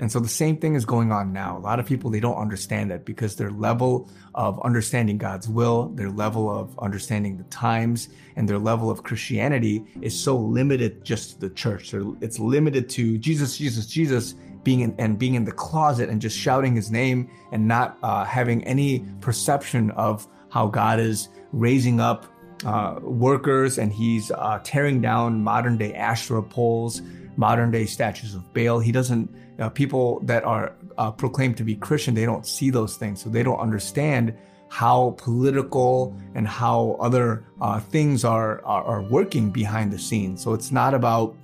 And 0.00 0.12
so 0.12 0.20
the 0.20 0.28
same 0.28 0.58
thing 0.58 0.74
is 0.74 0.84
going 0.84 1.10
on 1.10 1.32
now. 1.32 1.56
A 1.56 1.60
lot 1.60 1.80
of 1.80 1.86
people, 1.86 2.10
they 2.10 2.20
don't 2.20 2.36
understand 2.36 2.90
that 2.90 3.04
because 3.04 3.34
their 3.34 3.50
level 3.50 4.08
of 4.34 4.60
understanding 4.62 5.18
God's 5.18 5.48
will, 5.48 5.88
their 5.88 6.10
level 6.10 6.48
of 6.48 6.78
understanding 6.78 7.36
the 7.36 7.44
times, 7.44 8.08
and 8.36 8.48
their 8.48 8.58
level 8.58 8.90
of 8.90 9.02
Christianity 9.02 9.84
is 10.00 10.18
so 10.18 10.36
limited 10.36 11.04
just 11.04 11.32
to 11.32 11.40
the 11.48 11.50
church. 11.50 11.92
It's 12.20 12.38
limited 12.38 12.88
to 12.90 13.18
Jesus, 13.18 13.58
Jesus, 13.58 13.86
Jesus 13.86 14.34
being 14.62 14.80
in, 14.80 14.94
and 14.98 15.18
being 15.18 15.34
in 15.34 15.44
the 15.44 15.52
closet 15.52 16.08
and 16.08 16.20
just 16.20 16.38
shouting 16.38 16.76
his 16.76 16.90
name 16.90 17.28
and 17.50 17.66
not 17.66 17.98
uh, 18.02 18.24
having 18.24 18.62
any 18.64 19.04
perception 19.20 19.90
of 19.92 20.28
how 20.50 20.68
God 20.68 21.00
is 21.00 21.28
raising 21.52 22.00
up 22.00 22.26
uh, 22.64 22.98
workers 23.02 23.78
and 23.78 23.92
he's 23.92 24.30
uh, 24.30 24.60
tearing 24.64 25.00
down 25.00 25.42
modern 25.42 25.76
day 25.76 25.94
Asherah 25.94 26.42
poles, 26.42 27.02
modern 27.36 27.70
day 27.70 27.86
statues 27.86 28.34
of 28.34 28.52
Baal. 28.52 28.80
He 28.80 28.92
doesn't 28.92 29.34
uh, 29.58 29.68
people 29.68 30.20
that 30.20 30.44
are 30.44 30.74
uh, 30.98 31.10
proclaimed 31.10 31.56
to 31.56 31.64
be 31.64 31.74
Christian, 31.74 32.14
they 32.14 32.24
don't 32.24 32.46
see 32.46 32.70
those 32.70 32.96
things. 32.96 33.22
So 33.22 33.28
they 33.28 33.42
don't 33.42 33.58
understand 33.58 34.36
how 34.68 35.14
political 35.18 36.14
and 36.34 36.46
how 36.46 36.96
other 37.00 37.44
uh, 37.60 37.80
things 37.80 38.24
are, 38.24 38.64
are, 38.64 38.84
are 38.84 39.02
working 39.02 39.50
behind 39.50 39.92
the 39.92 39.98
scenes. 39.98 40.42
So 40.42 40.52
it's 40.52 40.70
not 40.70 40.94
about 40.94 41.36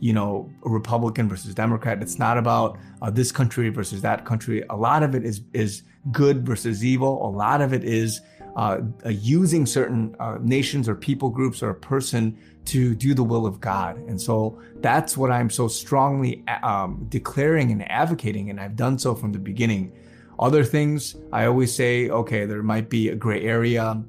you 0.00 0.12
know 0.12 0.50
Republican 0.62 1.28
versus 1.28 1.54
Democrat. 1.54 2.02
It's 2.02 2.18
not 2.18 2.36
about 2.38 2.78
uh, 3.00 3.10
this 3.10 3.32
country 3.32 3.70
versus 3.70 4.02
that 4.02 4.24
country. 4.24 4.62
A 4.68 4.76
lot 4.76 5.02
of 5.02 5.14
it 5.14 5.24
is 5.24 5.40
is 5.54 5.82
good 6.12 6.44
versus 6.46 6.84
evil. 6.84 7.26
A 7.26 7.30
lot 7.30 7.62
of 7.62 7.72
it 7.72 7.82
is 7.82 8.20
uh, 8.56 8.80
uh, 9.04 9.10
using 9.10 9.66
certain 9.66 10.16
uh, 10.18 10.38
nations 10.40 10.88
or 10.88 10.94
people 10.94 11.28
groups 11.28 11.62
or 11.62 11.70
a 11.70 11.74
person 11.74 12.36
to 12.64 12.94
do 12.94 13.12
the 13.12 13.22
will 13.22 13.46
of 13.46 13.60
God. 13.60 13.98
And 14.08 14.18
so 14.18 14.58
that's 14.76 15.14
what 15.14 15.30
I'm 15.30 15.50
so 15.50 15.68
strongly 15.68 16.42
um, 16.62 17.04
declaring 17.10 17.70
and 17.70 17.88
advocating, 17.90 18.48
and 18.48 18.58
I've 18.58 18.74
done 18.74 18.98
so 18.98 19.14
from 19.14 19.32
the 19.32 19.38
beginning. 19.38 19.92
Other 20.38 20.64
things, 20.64 21.16
I 21.32 21.44
always 21.44 21.74
say, 21.74 22.08
okay, 22.08 22.46
there 22.46 22.62
might 22.62 22.88
be 22.88 23.10
a 23.10 23.14
gray 23.14 23.42
area. 23.44 24.02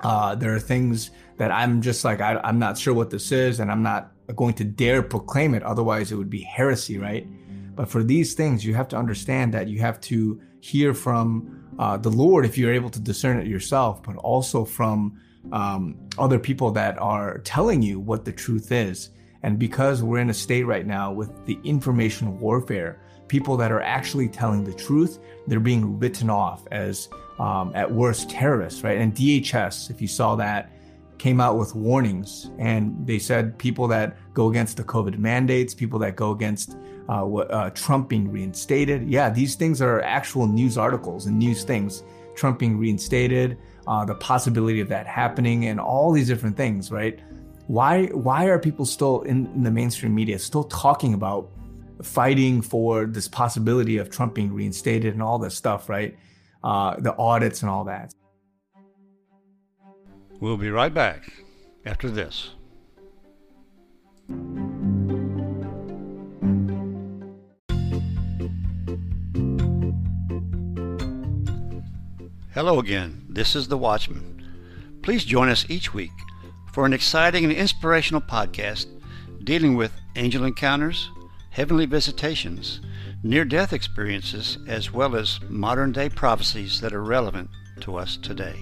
Uh, 0.00 0.34
there 0.34 0.54
are 0.54 0.60
things 0.60 1.10
that 1.36 1.52
I'm 1.52 1.82
just 1.82 2.02
like, 2.02 2.22
I, 2.22 2.40
I'm 2.42 2.58
not 2.58 2.78
sure 2.78 2.94
what 2.94 3.10
this 3.10 3.30
is, 3.30 3.60
and 3.60 3.70
I'm 3.70 3.82
not 3.82 4.12
going 4.34 4.54
to 4.54 4.64
dare 4.64 5.02
proclaim 5.02 5.54
it. 5.54 5.62
Otherwise, 5.62 6.12
it 6.12 6.16
would 6.16 6.30
be 6.30 6.42
heresy, 6.42 6.98
right? 6.98 7.26
But 7.74 7.90
for 7.90 8.02
these 8.02 8.32
things, 8.32 8.64
you 8.64 8.74
have 8.74 8.88
to 8.88 8.96
understand 8.96 9.52
that 9.52 9.68
you 9.68 9.80
have 9.80 10.00
to 10.02 10.40
hear 10.60 10.94
from 10.94 11.65
uh, 11.78 11.96
the 11.96 12.10
Lord 12.10 12.44
if 12.44 12.56
you're 12.56 12.72
able 12.72 12.90
to 12.90 13.00
discern 13.00 13.38
it 13.38 13.46
yourself, 13.46 14.02
but 14.02 14.16
also 14.16 14.64
from 14.64 15.20
um, 15.52 15.96
other 16.18 16.38
people 16.38 16.70
that 16.72 16.98
are 16.98 17.38
telling 17.38 17.82
you 17.82 18.00
what 18.00 18.24
the 18.24 18.32
truth 18.32 18.72
is. 18.72 19.10
And 19.42 19.58
because 19.58 20.02
we're 20.02 20.18
in 20.18 20.30
a 20.30 20.34
state 20.34 20.64
right 20.64 20.86
now 20.86 21.12
with 21.12 21.44
the 21.46 21.58
information 21.62 22.40
warfare, 22.40 22.98
people 23.28 23.56
that 23.58 23.70
are 23.70 23.82
actually 23.82 24.28
telling 24.28 24.64
the 24.64 24.72
truth, 24.72 25.18
they're 25.46 25.60
being 25.60 25.98
written 25.98 26.30
off 26.30 26.66
as 26.70 27.08
um, 27.38 27.72
at 27.74 27.90
worst 27.90 28.30
terrorists, 28.30 28.82
right? 28.82 28.98
And 28.98 29.14
DHS, 29.14 29.90
if 29.90 30.00
you 30.00 30.08
saw 30.08 30.36
that, 30.36 30.70
came 31.18 31.40
out 31.40 31.58
with 31.58 31.74
warnings 31.74 32.50
and 32.58 32.94
they 33.06 33.18
said 33.18 33.56
people 33.58 33.88
that 33.88 34.16
go 34.34 34.48
against 34.48 34.76
the 34.76 34.84
COVID 34.84 35.18
mandates, 35.18 35.74
people 35.74 35.98
that 36.00 36.16
go 36.16 36.30
against 36.30 36.76
uh, 37.08 37.26
uh, 37.26 37.70
Trump 37.70 38.08
being 38.08 38.30
reinstated. 38.30 39.08
Yeah, 39.08 39.30
these 39.30 39.54
things 39.54 39.80
are 39.80 40.00
actual 40.02 40.46
news 40.46 40.76
articles 40.76 41.26
and 41.26 41.38
news 41.38 41.64
things. 41.64 42.02
Trump 42.34 42.58
being 42.58 42.76
reinstated, 42.78 43.58
uh, 43.86 44.04
the 44.04 44.14
possibility 44.16 44.80
of 44.80 44.88
that 44.88 45.06
happening, 45.06 45.66
and 45.66 45.80
all 45.80 46.12
these 46.12 46.28
different 46.28 46.56
things, 46.56 46.90
right? 46.90 47.20
Why 47.66 48.06
why 48.06 48.46
are 48.46 48.58
people 48.58 48.84
still 48.84 49.22
in, 49.22 49.46
in 49.54 49.62
the 49.62 49.70
mainstream 49.70 50.14
media 50.14 50.38
still 50.38 50.64
talking 50.64 51.14
about 51.14 51.50
fighting 52.02 52.60
for 52.60 53.06
this 53.06 53.26
possibility 53.26 53.96
of 53.98 54.10
Trump 54.10 54.34
being 54.34 54.52
reinstated 54.52 55.14
and 55.14 55.22
all 55.22 55.38
this 55.38 55.54
stuff, 55.54 55.88
right? 55.88 56.16
Uh, 56.62 56.96
the 56.98 57.16
audits 57.16 57.62
and 57.62 57.70
all 57.70 57.84
that. 57.84 58.12
We'll 60.38 60.58
be 60.58 60.70
right 60.70 60.92
back 60.92 61.32
after 61.86 62.10
this. 62.10 62.50
Hello 72.52 72.78
again. 72.78 73.24
This 73.28 73.56
is 73.56 73.68
The 73.68 73.78
Watchman. 73.78 74.42
Please 75.02 75.24
join 75.24 75.48
us 75.48 75.64
each 75.70 75.94
week 75.94 76.10
for 76.72 76.84
an 76.84 76.92
exciting 76.92 77.44
and 77.44 77.52
inspirational 77.52 78.20
podcast 78.20 78.86
dealing 79.42 79.74
with 79.74 79.92
angel 80.16 80.44
encounters, 80.44 81.10
heavenly 81.50 81.86
visitations, 81.86 82.80
near 83.22 83.44
death 83.44 83.72
experiences, 83.72 84.58
as 84.66 84.92
well 84.92 85.16
as 85.16 85.40
modern 85.48 85.92
day 85.92 86.08
prophecies 86.10 86.80
that 86.82 86.92
are 86.92 87.02
relevant 87.02 87.48
to 87.80 87.96
us 87.96 88.16
today. 88.18 88.56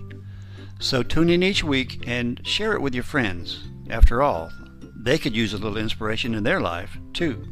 So 0.84 1.02
tune 1.02 1.30
in 1.30 1.42
each 1.42 1.64
week 1.64 2.04
and 2.06 2.46
share 2.46 2.74
it 2.74 2.82
with 2.82 2.94
your 2.94 3.04
friends. 3.04 3.64
After 3.88 4.20
all, 4.20 4.52
they 4.94 5.16
could 5.16 5.34
use 5.34 5.54
a 5.54 5.56
little 5.56 5.78
inspiration 5.78 6.34
in 6.34 6.44
their 6.44 6.60
life, 6.60 6.98
too. 7.14 7.42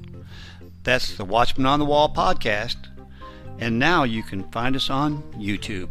That's 0.83 1.17
the 1.17 1.25
Watchman 1.25 1.65
on 1.65 1.79
the 1.79 1.87
Wall 1.87 2.13
podcast, 2.13 2.77
and 3.59 3.79
now 3.79 4.05
you 4.05 4.23
can 4.23 4.51
find 4.53 4.77
us 4.77 4.91
on 4.91 5.23
YouTube. 5.33 5.89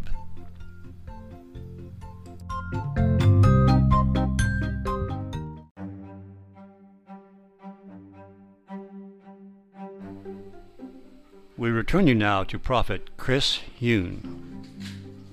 We 11.58 11.72
return 11.72 12.06
you 12.06 12.14
now 12.14 12.44
to 12.44 12.60
Prophet 12.60 13.10
Chris 13.18 13.62
Yoon. 13.82 14.51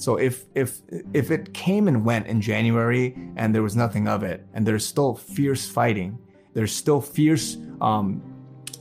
So 0.08 0.16
if 0.16 0.46
if 0.54 0.80
if 1.12 1.30
it 1.30 1.52
came 1.52 1.86
and 1.86 2.02
went 2.02 2.28
in 2.28 2.40
January 2.40 3.14
and 3.36 3.54
there 3.54 3.62
was 3.62 3.76
nothing 3.76 4.08
of 4.08 4.22
it, 4.22 4.46
and 4.54 4.66
there's 4.66 4.86
still 4.86 5.14
fierce 5.14 5.68
fighting, 5.68 6.18
there's 6.54 6.74
still 6.74 7.02
fierce 7.02 7.58
um, 7.82 8.22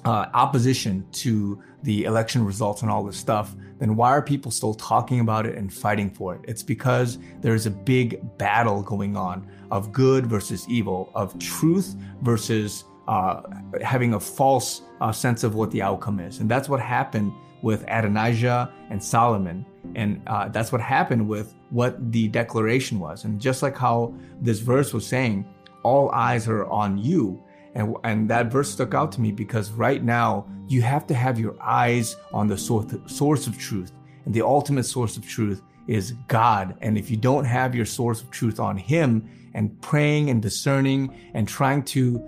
uh, 0.05 0.27
opposition 0.33 1.05
to 1.23 1.61
the 1.83 2.05
election 2.05 2.45
results 2.45 2.81
and 2.81 2.89
all 2.89 3.03
this 3.03 3.17
stuff, 3.17 3.57
then 3.77 3.97
why 3.97 4.11
are 4.11 4.21
people 4.21 4.51
still 4.51 4.73
talking 4.73 5.19
about 5.19 5.45
it 5.45 5.57
and 5.57 5.73
fighting 5.73 6.09
for 6.09 6.33
it? 6.33 6.39
It's 6.47 6.63
because 6.63 7.17
there's 7.41 7.65
a 7.65 7.71
big 7.71 8.21
battle 8.37 8.81
going 8.81 9.17
on 9.17 9.51
of 9.69 9.91
good 9.91 10.27
versus 10.27 10.65
evil, 10.69 11.11
of 11.13 11.37
truth 11.39 11.93
versus 12.21 12.85
uh, 13.09 13.41
having 13.83 14.13
a 14.13 14.19
false 14.21 14.81
uh, 15.01 15.11
sense 15.11 15.43
of 15.43 15.55
what 15.55 15.71
the 15.71 15.81
outcome 15.81 16.21
is. 16.21 16.39
And 16.39 16.49
that's 16.49 16.69
what 16.69 16.79
happened 16.79 17.33
with 17.61 17.83
Adonijah 17.89 18.71
and 18.89 19.03
Solomon. 19.03 19.65
And 19.97 20.21
uh, 20.27 20.47
that's 20.49 20.71
what 20.71 20.79
happened 20.79 21.27
with 21.27 21.55
what 21.71 22.11
the 22.11 22.27
declaration 22.27 22.99
was. 22.99 23.25
And 23.25 23.41
just 23.41 23.63
like 23.63 23.75
how 23.75 24.13
this 24.39 24.59
verse 24.59 24.93
was 24.93 25.05
saying, 25.05 25.45
all 25.83 26.11
eyes 26.11 26.47
are 26.47 26.65
on 26.67 26.99
you. 26.99 27.43
And, 27.73 27.95
and 28.03 28.29
that 28.29 28.51
verse 28.51 28.69
stuck 28.69 28.93
out 28.93 29.11
to 29.13 29.21
me 29.21 29.31
because 29.31 29.71
right 29.71 30.03
now 30.03 30.47
you 30.67 30.83
have 30.83 31.07
to 31.07 31.15
have 31.15 31.39
your 31.39 31.55
eyes 31.61 32.15
on 32.31 32.47
the 32.47 32.57
source, 32.57 32.93
source 33.07 33.47
of 33.47 33.57
truth. 33.57 33.91
And 34.25 34.33
the 34.33 34.43
ultimate 34.43 34.83
source 34.83 35.17
of 35.17 35.27
truth 35.27 35.63
is 35.87 36.11
God. 36.27 36.77
And 36.81 36.95
if 36.95 37.09
you 37.09 37.17
don't 37.17 37.45
have 37.45 37.73
your 37.73 37.85
source 37.85 38.21
of 38.21 38.29
truth 38.29 38.59
on 38.59 38.77
Him 38.77 39.27
and 39.55 39.81
praying 39.81 40.29
and 40.29 40.41
discerning 40.41 41.15
and 41.33 41.47
trying 41.47 41.81
to 41.85 42.21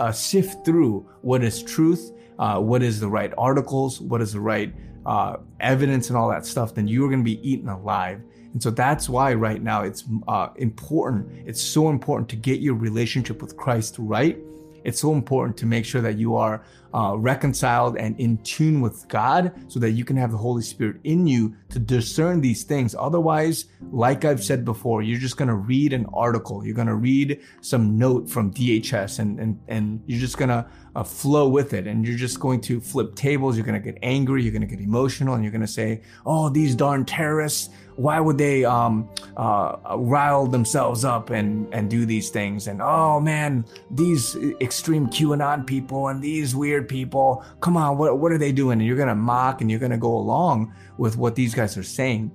uh, 0.00 0.10
sift 0.10 0.64
through 0.64 1.08
what 1.20 1.44
is 1.44 1.62
truth, 1.62 2.10
uh, 2.40 2.58
what 2.58 2.82
is 2.82 2.98
the 2.98 3.08
right 3.08 3.32
articles, 3.38 4.00
what 4.00 4.20
is 4.20 4.32
the 4.32 4.40
right 4.40 4.74
uh, 5.06 5.36
evidence, 5.60 6.08
and 6.08 6.16
all 6.16 6.28
that 6.30 6.46
stuff, 6.46 6.74
then 6.74 6.88
you 6.88 7.04
are 7.04 7.08
going 7.08 7.20
to 7.20 7.24
be 7.24 7.40
eaten 7.48 7.68
alive. 7.68 8.22
And 8.52 8.62
so 8.62 8.70
that's 8.70 9.08
why 9.08 9.32
right 9.34 9.62
now 9.62 9.82
it's 9.82 10.04
uh, 10.28 10.48
important. 10.56 11.30
It's 11.46 11.62
so 11.62 11.88
important 11.88 12.28
to 12.30 12.36
get 12.36 12.60
your 12.60 12.74
relationship 12.74 13.40
with 13.40 13.56
Christ 13.56 13.96
right 13.98 14.38
it's 14.84 15.00
so 15.00 15.12
important 15.12 15.56
to 15.58 15.66
make 15.66 15.84
sure 15.84 16.00
that 16.00 16.18
you 16.18 16.36
are 16.36 16.64
uh, 16.94 17.14
reconciled 17.16 17.96
and 17.96 18.18
in 18.20 18.38
tune 18.38 18.80
with 18.80 19.06
God 19.08 19.52
so 19.68 19.80
that 19.80 19.92
you 19.92 20.04
can 20.04 20.16
have 20.16 20.30
the 20.30 20.36
Holy 20.36 20.62
Spirit 20.62 20.96
in 21.04 21.26
you 21.26 21.54
to 21.70 21.78
discern 21.78 22.40
these 22.40 22.64
things. 22.64 22.94
Otherwise, 22.98 23.66
like 23.90 24.24
I've 24.24 24.42
said 24.42 24.64
before, 24.64 25.02
you're 25.02 25.20
just 25.20 25.36
going 25.36 25.48
to 25.48 25.54
read 25.54 25.92
an 25.92 26.06
article. 26.12 26.64
You're 26.64 26.74
going 26.74 26.88
to 26.88 26.96
read 26.96 27.40
some 27.60 27.96
note 27.96 28.28
from 28.28 28.52
DHS 28.52 29.20
and, 29.20 29.38
and, 29.40 29.60
and 29.68 30.02
you're 30.06 30.20
just 30.20 30.36
going 30.36 30.50
to 30.50 30.66
uh, 30.94 31.04
flow 31.04 31.48
with 31.48 31.72
it. 31.72 31.86
And 31.86 32.06
you're 32.06 32.18
just 32.18 32.40
going 32.40 32.60
to 32.62 32.80
flip 32.80 33.14
tables. 33.14 33.56
You're 33.56 33.66
going 33.66 33.80
to 33.80 33.92
get 33.92 33.98
angry. 34.02 34.42
You're 34.42 34.52
going 34.52 34.66
to 34.66 34.68
get 34.68 34.80
emotional 34.80 35.34
and 35.34 35.42
you're 35.42 35.52
going 35.52 35.62
to 35.62 35.66
say, 35.66 36.02
Oh, 36.26 36.48
these 36.48 36.74
darn 36.74 37.04
terrorists 37.04 37.70
why 37.96 38.20
would 38.20 38.38
they 38.38 38.64
um, 38.64 39.08
uh, 39.36 39.76
rile 39.96 40.46
themselves 40.46 41.04
up 41.04 41.30
and, 41.30 41.72
and 41.74 41.90
do 41.90 42.06
these 42.06 42.30
things? 42.30 42.66
And 42.66 42.80
oh 42.82 43.20
man, 43.20 43.64
these 43.90 44.36
extreme 44.60 45.08
QAnon 45.08 45.66
people 45.66 46.08
and 46.08 46.22
these 46.22 46.56
weird 46.56 46.88
people, 46.88 47.44
come 47.60 47.76
on, 47.76 47.98
what, 47.98 48.18
what 48.18 48.32
are 48.32 48.38
they 48.38 48.52
doing? 48.52 48.78
And 48.78 48.86
you're 48.86 48.96
going 48.96 49.08
to 49.08 49.14
mock 49.14 49.60
and 49.60 49.70
you're 49.70 49.80
going 49.80 49.92
to 49.92 49.98
go 49.98 50.16
along 50.16 50.74
with 50.98 51.16
what 51.16 51.34
these 51.34 51.54
guys 51.54 51.76
are 51.76 51.82
saying. 51.82 52.30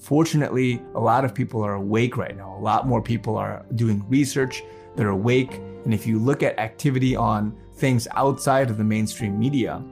Fortunately, 0.00 0.80
a 0.94 1.00
lot 1.00 1.24
of 1.24 1.34
people 1.34 1.62
are 1.62 1.74
awake 1.74 2.16
right 2.16 2.36
now. 2.36 2.56
A 2.56 2.60
lot 2.60 2.86
more 2.86 3.02
people 3.02 3.36
are 3.36 3.64
doing 3.74 4.06
research, 4.08 4.62
they're 4.96 5.08
awake. 5.08 5.54
And 5.84 5.94
if 5.94 6.06
you 6.06 6.18
look 6.18 6.42
at 6.42 6.58
activity 6.58 7.16
on 7.16 7.56
things 7.78 8.08
outside 8.14 8.70
of 8.70 8.76
the 8.76 8.84
mainstream 8.84 9.38
media, 9.38 9.82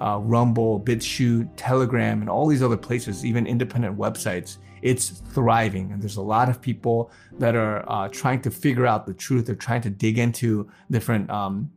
uh, 0.00 0.18
Rumble, 0.18 0.80
BitChute, 0.80 1.48
Telegram, 1.56 2.20
and 2.20 2.30
all 2.30 2.46
these 2.46 2.62
other 2.62 2.76
places, 2.76 3.24
even 3.24 3.46
independent 3.46 3.96
websites, 3.98 4.58
it's 4.82 5.08
thriving. 5.08 5.92
And 5.92 6.00
there's 6.00 6.16
a 6.16 6.22
lot 6.22 6.48
of 6.48 6.60
people 6.60 7.10
that 7.38 7.54
are 7.54 7.84
uh, 7.90 8.08
trying 8.08 8.40
to 8.42 8.50
figure 8.50 8.86
out 8.86 9.06
the 9.06 9.14
truth. 9.14 9.46
They're 9.46 9.54
trying 9.54 9.82
to 9.82 9.90
dig 9.90 10.18
into 10.18 10.70
different 10.90 11.28
um, 11.30 11.70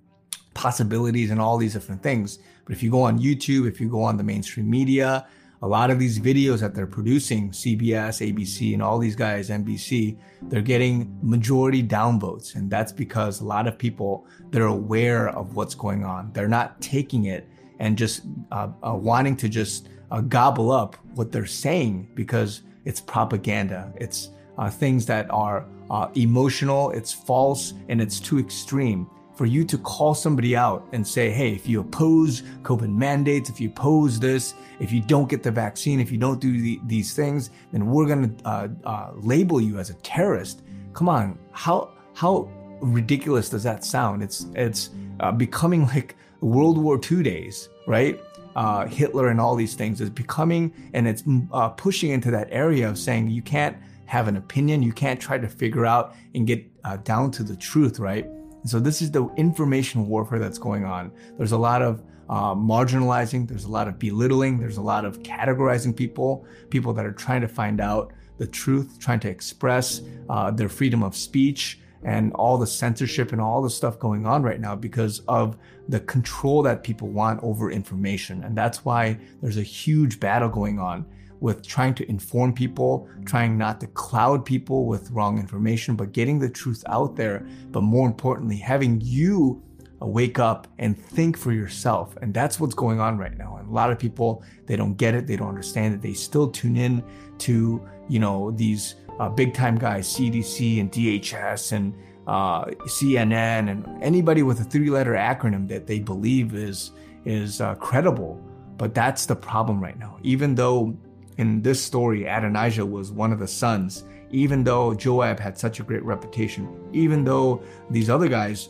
possibilities 0.53 1.32
and 1.32 1.41
all 1.41 1.58
these 1.58 1.74
different 1.74 2.01
things. 2.01 2.39
But 2.65 2.74
if 2.74 2.84
you 2.84 2.91
go 2.91 3.01
on 3.01 3.20
YouTube, 3.20 3.67
if 3.67 3.82
you 3.82 3.89
go 3.89 4.01
on 4.01 4.17
the 4.17 4.24
mainstream 4.24 4.70
media, 4.70 5.27
a 5.63 5.67
lot 5.67 5.89
of 5.89 5.98
these 5.98 6.20
videos 6.20 6.60
that 6.60 6.75
they're 6.75 6.86
producing, 6.86 7.50
CBS, 7.50 8.20
ABC, 8.20 8.74
and 8.74 8.84
all 8.84 9.00
these 9.00 9.15
guys, 9.15 9.50
NBC, 9.50 10.17
they're 10.50 10.62
getting 10.62 11.17
majority 11.22 11.82
downvotes. 11.82 12.55
And 12.55 12.70
that's 12.70 12.91
because 12.91 13.39
a 13.39 13.46
lot 13.46 13.65
of 13.65 13.77
people, 13.77 14.27
they're 14.50 14.65
aware 14.67 15.29
of 15.29 15.55
what's 15.55 15.74
going 15.74 16.03
on. 16.03 16.34
They're 16.34 16.50
not 16.50 16.82
taking 16.82 17.25
it 17.25 17.48
and 17.79 17.98
just 17.98 18.24
uh, 18.51 18.72
uh, 18.86 18.93
wanting 18.93 19.38
to 19.38 19.48
just 19.48 19.88
uh, 20.12 20.20
gobble 20.20 20.70
up 20.70 20.98
what 21.15 21.32
they're 21.32 21.46
saying 21.46 22.10
because 22.13 22.63
it's 22.84 23.00
propaganda. 23.00 23.93
It's 23.96 24.32
uh, 24.58 24.70
things 24.70 25.05
that 25.05 25.32
are 25.32 25.65
uh, 25.89 26.10
emotional, 26.15 26.91
it's 26.91 27.13
false, 27.13 27.74
and 27.88 28.01
it's 28.01 28.20
too 28.20 28.38
extreme 28.38 29.10
for 29.36 29.46
you 29.46 29.66
to 29.66 29.78
call 29.78 30.13
somebody 30.13 30.56
out 30.56 30.88
and 30.92 31.06
say, 31.06 31.32
hey, 31.32 31.54
if 31.54 31.68
you 31.68 31.82
oppose 31.82 32.44
COVID 32.62 32.94
mandates, 32.94 33.50
if 33.50 33.60
you 33.60 33.70
oppose 33.70 34.20
this, 34.20 34.54
if 34.80 34.92
you 34.92 35.02
don't 35.02 35.28
get 35.28 35.44
the 35.44 35.52
vaccine, 35.52 36.00
if 36.00 36.12
you 36.12 36.18
don't 36.18 36.40
do 36.40 36.60
the, 36.60 36.80
these 36.86 37.13
things, 37.13 37.50
then 37.72 37.88
we're 37.88 38.06
going 38.06 38.36
to 38.36 38.48
uh, 38.48 38.68
uh, 38.86 39.12
label 39.16 39.60
you 39.60 39.80
as 39.80 39.90
a 39.90 39.96
terrorist. 39.96 40.62
Come 40.94 41.10
on, 41.10 41.40
how 41.52 41.92
how 42.13 42.50
ridiculous 42.82 43.50
does 43.50 43.63
that 43.63 43.84
sound? 43.84 44.22
It's 44.22 44.46
it's 44.54 44.92
uh, 45.20 45.32
becoming 45.32 45.88
like 45.88 46.16
World 46.42 46.78
War 46.78 47.00
II 47.12 47.24
days, 47.24 47.70
right? 47.88 48.20
Uh, 48.56 48.86
Hitler 48.86 49.30
and 49.30 49.42
all 49.42 49.56
these 49.56 49.74
things 49.74 50.00
is 50.00 50.12
becoming, 50.12 50.72
and 50.94 51.08
it's 51.08 51.24
uh, 51.52 51.70
pushing 51.70 52.12
into 52.12 52.30
that 52.30 52.48
area 52.52 52.88
of 52.88 53.00
saying 53.00 53.30
you 53.30 53.42
can't 53.42 53.75
have 54.06 54.28
an 54.28 54.38
opinion, 54.38 54.84
you 54.84 54.94
can't 54.94 55.20
try 55.20 55.40
to 55.40 55.48
figure 55.48 55.88
out 55.88 56.16
and 56.36 56.46
get 56.46 56.63
uh, 56.84 56.98
down 56.98 57.32
to 57.32 57.42
the 57.42 57.56
truth, 57.56 57.98
right? 57.98 58.28
So 58.65 58.79
this 58.79 59.01
is 59.01 59.12
the 59.12 59.27
information 59.36 60.08
warfare 60.08 60.39
that's 60.39 60.58
going 60.58 60.86
on. 60.86 61.12
There's 61.38 61.51
a 61.51 61.58
lot 61.58 61.82
of 61.82 62.03
uh, 62.29 62.55
marginalizing, 62.55 63.48
there's 63.48 63.65
a 63.65 63.72
lot 63.72 63.88
of 63.88 64.00
belittling, 64.00 64.60
there's 64.60 64.77
a 64.77 64.82
lot 64.82 65.05
of 65.05 65.22
categorizing 65.24 65.96
people, 65.96 66.46
people 66.70 66.93
that 66.93 67.05
are 67.05 67.12
trying 67.12 67.41
to 67.41 67.48
find 67.48 67.82
out 67.82 68.13
the 68.38 68.48
truth, 68.48 68.98
trying 69.00 69.20
to 69.20 69.29
express 69.29 70.01
uh, 70.29 70.50
their 70.50 70.70
freedom 70.70 71.03
of 71.03 71.15
speech 71.15 71.79
and 72.03 72.34
all 72.34 72.58
the 72.58 72.67
censorship 72.67 73.32
and 73.32 73.41
all 73.41 73.62
the 73.62 73.70
stuff 73.70 74.00
going 74.00 74.25
on 74.25 74.43
right 74.43 74.60
now 74.60 74.75
because 74.75 75.22
of 75.27 75.58
the 75.88 76.00
control 76.01 76.62
that 76.62 76.84
people 76.84 77.10
want 77.10 77.41
over 77.43 77.72
information. 77.72 78.43
And 78.43 78.58
that's 78.58 78.84
why 78.84 79.17
there's 79.41 79.58
a 79.58 79.63
huge 79.63 80.20
battle 80.20 80.50
going 80.50 80.79
on 80.79 81.05
with 81.44 81.62
trying 81.68 81.94
to 81.94 82.10
inform 82.10 82.54
people, 82.54 83.06
trying 83.26 83.58
not 83.58 83.82
to 83.82 83.88
cloud 83.88 84.46
people 84.46 84.86
with 84.86 85.12
wrong 85.12 85.38
information, 85.38 85.94
but 85.94 86.14
getting 86.14 86.40
the 86.40 86.50
truth 86.50 86.82
out 86.88 87.18
there. 87.18 87.46
But 87.70 87.82
more 87.82 88.08
importantly, 88.08 88.56
having 88.56 89.02
you 89.04 89.62
wake 90.00 90.40
up 90.40 90.70
and 90.80 90.98
think 90.98 91.38
for 91.38 91.52
yourself. 91.52 92.16
And 92.22 92.34
that's 92.34 92.62
what's 92.62 92.74
going 92.74 93.02
on 93.02 93.18
right 93.18 93.38
now. 93.38 93.58
And 93.58 93.68
a 93.68 93.74
lot 93.74 93.92
of 93.92 94.00
people, 94.00 94.42
they 94.68 94.78
don't 94.78 94.96
get 94.96 95.16
it, 95.16 95.28
they 95.28 95.36
don't 95.36 95.50
understand 95.50 95.94
it. 95.94 96.02
They 96.02 96.14
still 96.14 96.50
tune 96.50 96.78
in 96.78 97.04
to, 97.40 97.86
you 98.08 98.20
know, 98.20 98.52
these 98.52 98.96
uh, 99.20 99.28
big 99.28 99.54
time 99.54 99.78
guys, 99.78 100.08
CDC 100.08 100.80
and 100.80 100.90
DHS 100.94 101.74
and 101.74 101.94
uh, 102.26 102.64
CNN 102.86 103.70
and 103.70 104.02
anybody 104.02 104.44
with 104.44 104.62
a 104.62 104.64
three 104.64 104.90
letter 104.90 105.12
acronym 105.12 105.68
that 105.68 105.88
they 105.88 106.00
believe 106.00 106.56
is 106.56 106.92
is 107.25 107.60
uh, 107.60 107.75
credible. 107.75 108.42
But 108.77 108.96
that's 108.96 109.25
the 109.25 109.36
problem 109.36 109.82
right 109.82 110.00
now. 110.00 110.18
Even 110.24 110.56
though 110.56 110.98
in 111.37 111.61
this 111.61 111.83
story, 111.83 112.25
Adonijah 112.25 112.85
was 112.85 113.11
one 113.11 113.31
of 113.31 113.39
the 113.39 113.48
sons, 113.48 114.03
even 114.31 114.63
though 114.63 114.93
Joab 114.93 115.39
had 115.39 115.57
such 115.57 115.79
a 115.79 115.83
great 115.83 116.03
reputation, 116.03 116.67
even 116.91 117.24
though 117.24 117.61
these 117.89 118.09
other 118.09 118.27
guys 118.27 118.69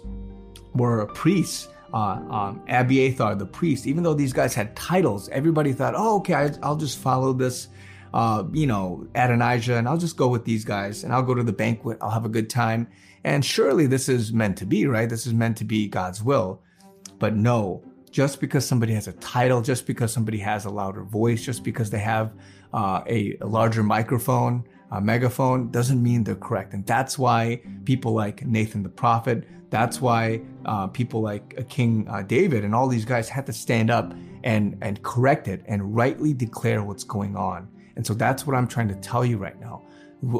were 0.73 1.05
priests, 1.07 1.69
uh, 1.93 2.19
um, 2.29 2.61
Abiathar, 2.67 3.35
the 3.35 3.45
priest, 3.45 3.85
even 3.85 4.03
though 4.03 4.13
these 4.13 4.33
guys 4.33 4.53
had 4.53 4.75
titles, 4.75 5.29
everybody 5.29 5.73
thought, 5.73 5.93
oh, 5.95 6.17
okay, 6.17 6.33
I, 6.33 6.67
will 6.67 6.75
just 6.75 6.97
follow 6.97 7.33
this, 7.33 7.67
uh, 8.13 8.43
you 8.51 8.67
know, 8.67 9.07
Adonijah, 9.15 9.77
and 9.77 9.87
I'll 9.87 9.97
just 9.97 10.17
go 10.17 10.27
with 10.27 10.43
these 10.43 10.65
guys, 10.65 11.03
and 11.03 11.13
I'll 11.13 11.23
go 11.23 11.35
to 11.35 11.43
the 11.43 11.53
banquet, 11.53 11.97
I'll 12.01 12.09
have 12.09 12.25
a 12.25 12.29
good 12.29 12.49
time. 12.49 12.87
And 13.23 13.45
surely 13.45 13.87
this 13.87 14.09
is 14.09 14.33
meant 14.33 14.57
to 14.57 14.65
be, 14.65 14.85
right? 14.85 15.09
This 15.09 15.25
is 15.25 15.33
meant 15.33 15.57
to 15.57 15.65
be 15.65 15.87
God's 15.87 16.21
will. 16.21 16.61
But 17.19 17.35
no, 17.35 17.83
just 18.13 18.39
because 18.39 18.65
somebody 18.65 18.93
has 18.93 19.07
a 19.07 19.13
title, 19.13 19.59
just 19.59 19.87
because 19.87 20.13
somebody 20.13 20.37
has 20.37 20.65
a 20.65 20.69
louder 20.69 21.03
voice, 21.03 21.43
just 21.43 21.63
because 21.63 21.89
they 21.89 21.97
have 21.97 22.31
uh, 22.71 23.01
a, 23.07 23.35
a, 23.41 23.47
larger 23.47 23.81
microphone, 23.81 24.63
a 24.91 25.01
megaphone, 25.01 25.71
doesn't 25.71 26.01
mean 26.01 26.23
they're 26.23 26.35
correct. 26.35 26.73
And 26.75 26.85
that's 26.85 27.17
why 27.17 27.61
people 27.85 28.13
like 28.13 28.45
Nathan 28.45 28.83
the 28.83 28.89
prophet, 28.89 29.45
that's 29.71 29.99
why 29.99 30.41
uh, 30.65 30.85
people 30.87 31.21
like 31.21 31.55
uh, 31.57 31.63
King 31.67 32.07
uh, 32.07 32.21
David 32.21 32.63
and 32.63 32.75
all 32.75 32.87
these 32.87 33.03
guys 33.03 33.27
had 33.29 33.47
to 33.47 33.53
stand 33.53 33.89
up 33.89 34.13
and, 34.43 34.77
and 34.81 35.01
correct 35.01 35.47
it 35.47 35.63
and 35.65 35.95
rightly 35.95 36.33
declare 36.35 36.83
what's 36.83 37.03
going 37.03 37.35
on. 37.35 37.67
And 37.95 38.05
so 38.05 38.13
that's 38.13 38.45
what 38.45 38.55
I'm 38.55 38.67
trying 38.67 38.89
to 38.89 38.95
tell 38.95 39.25
you 39.25 39.37
right 39.37 39.59
now. 39.59 39.81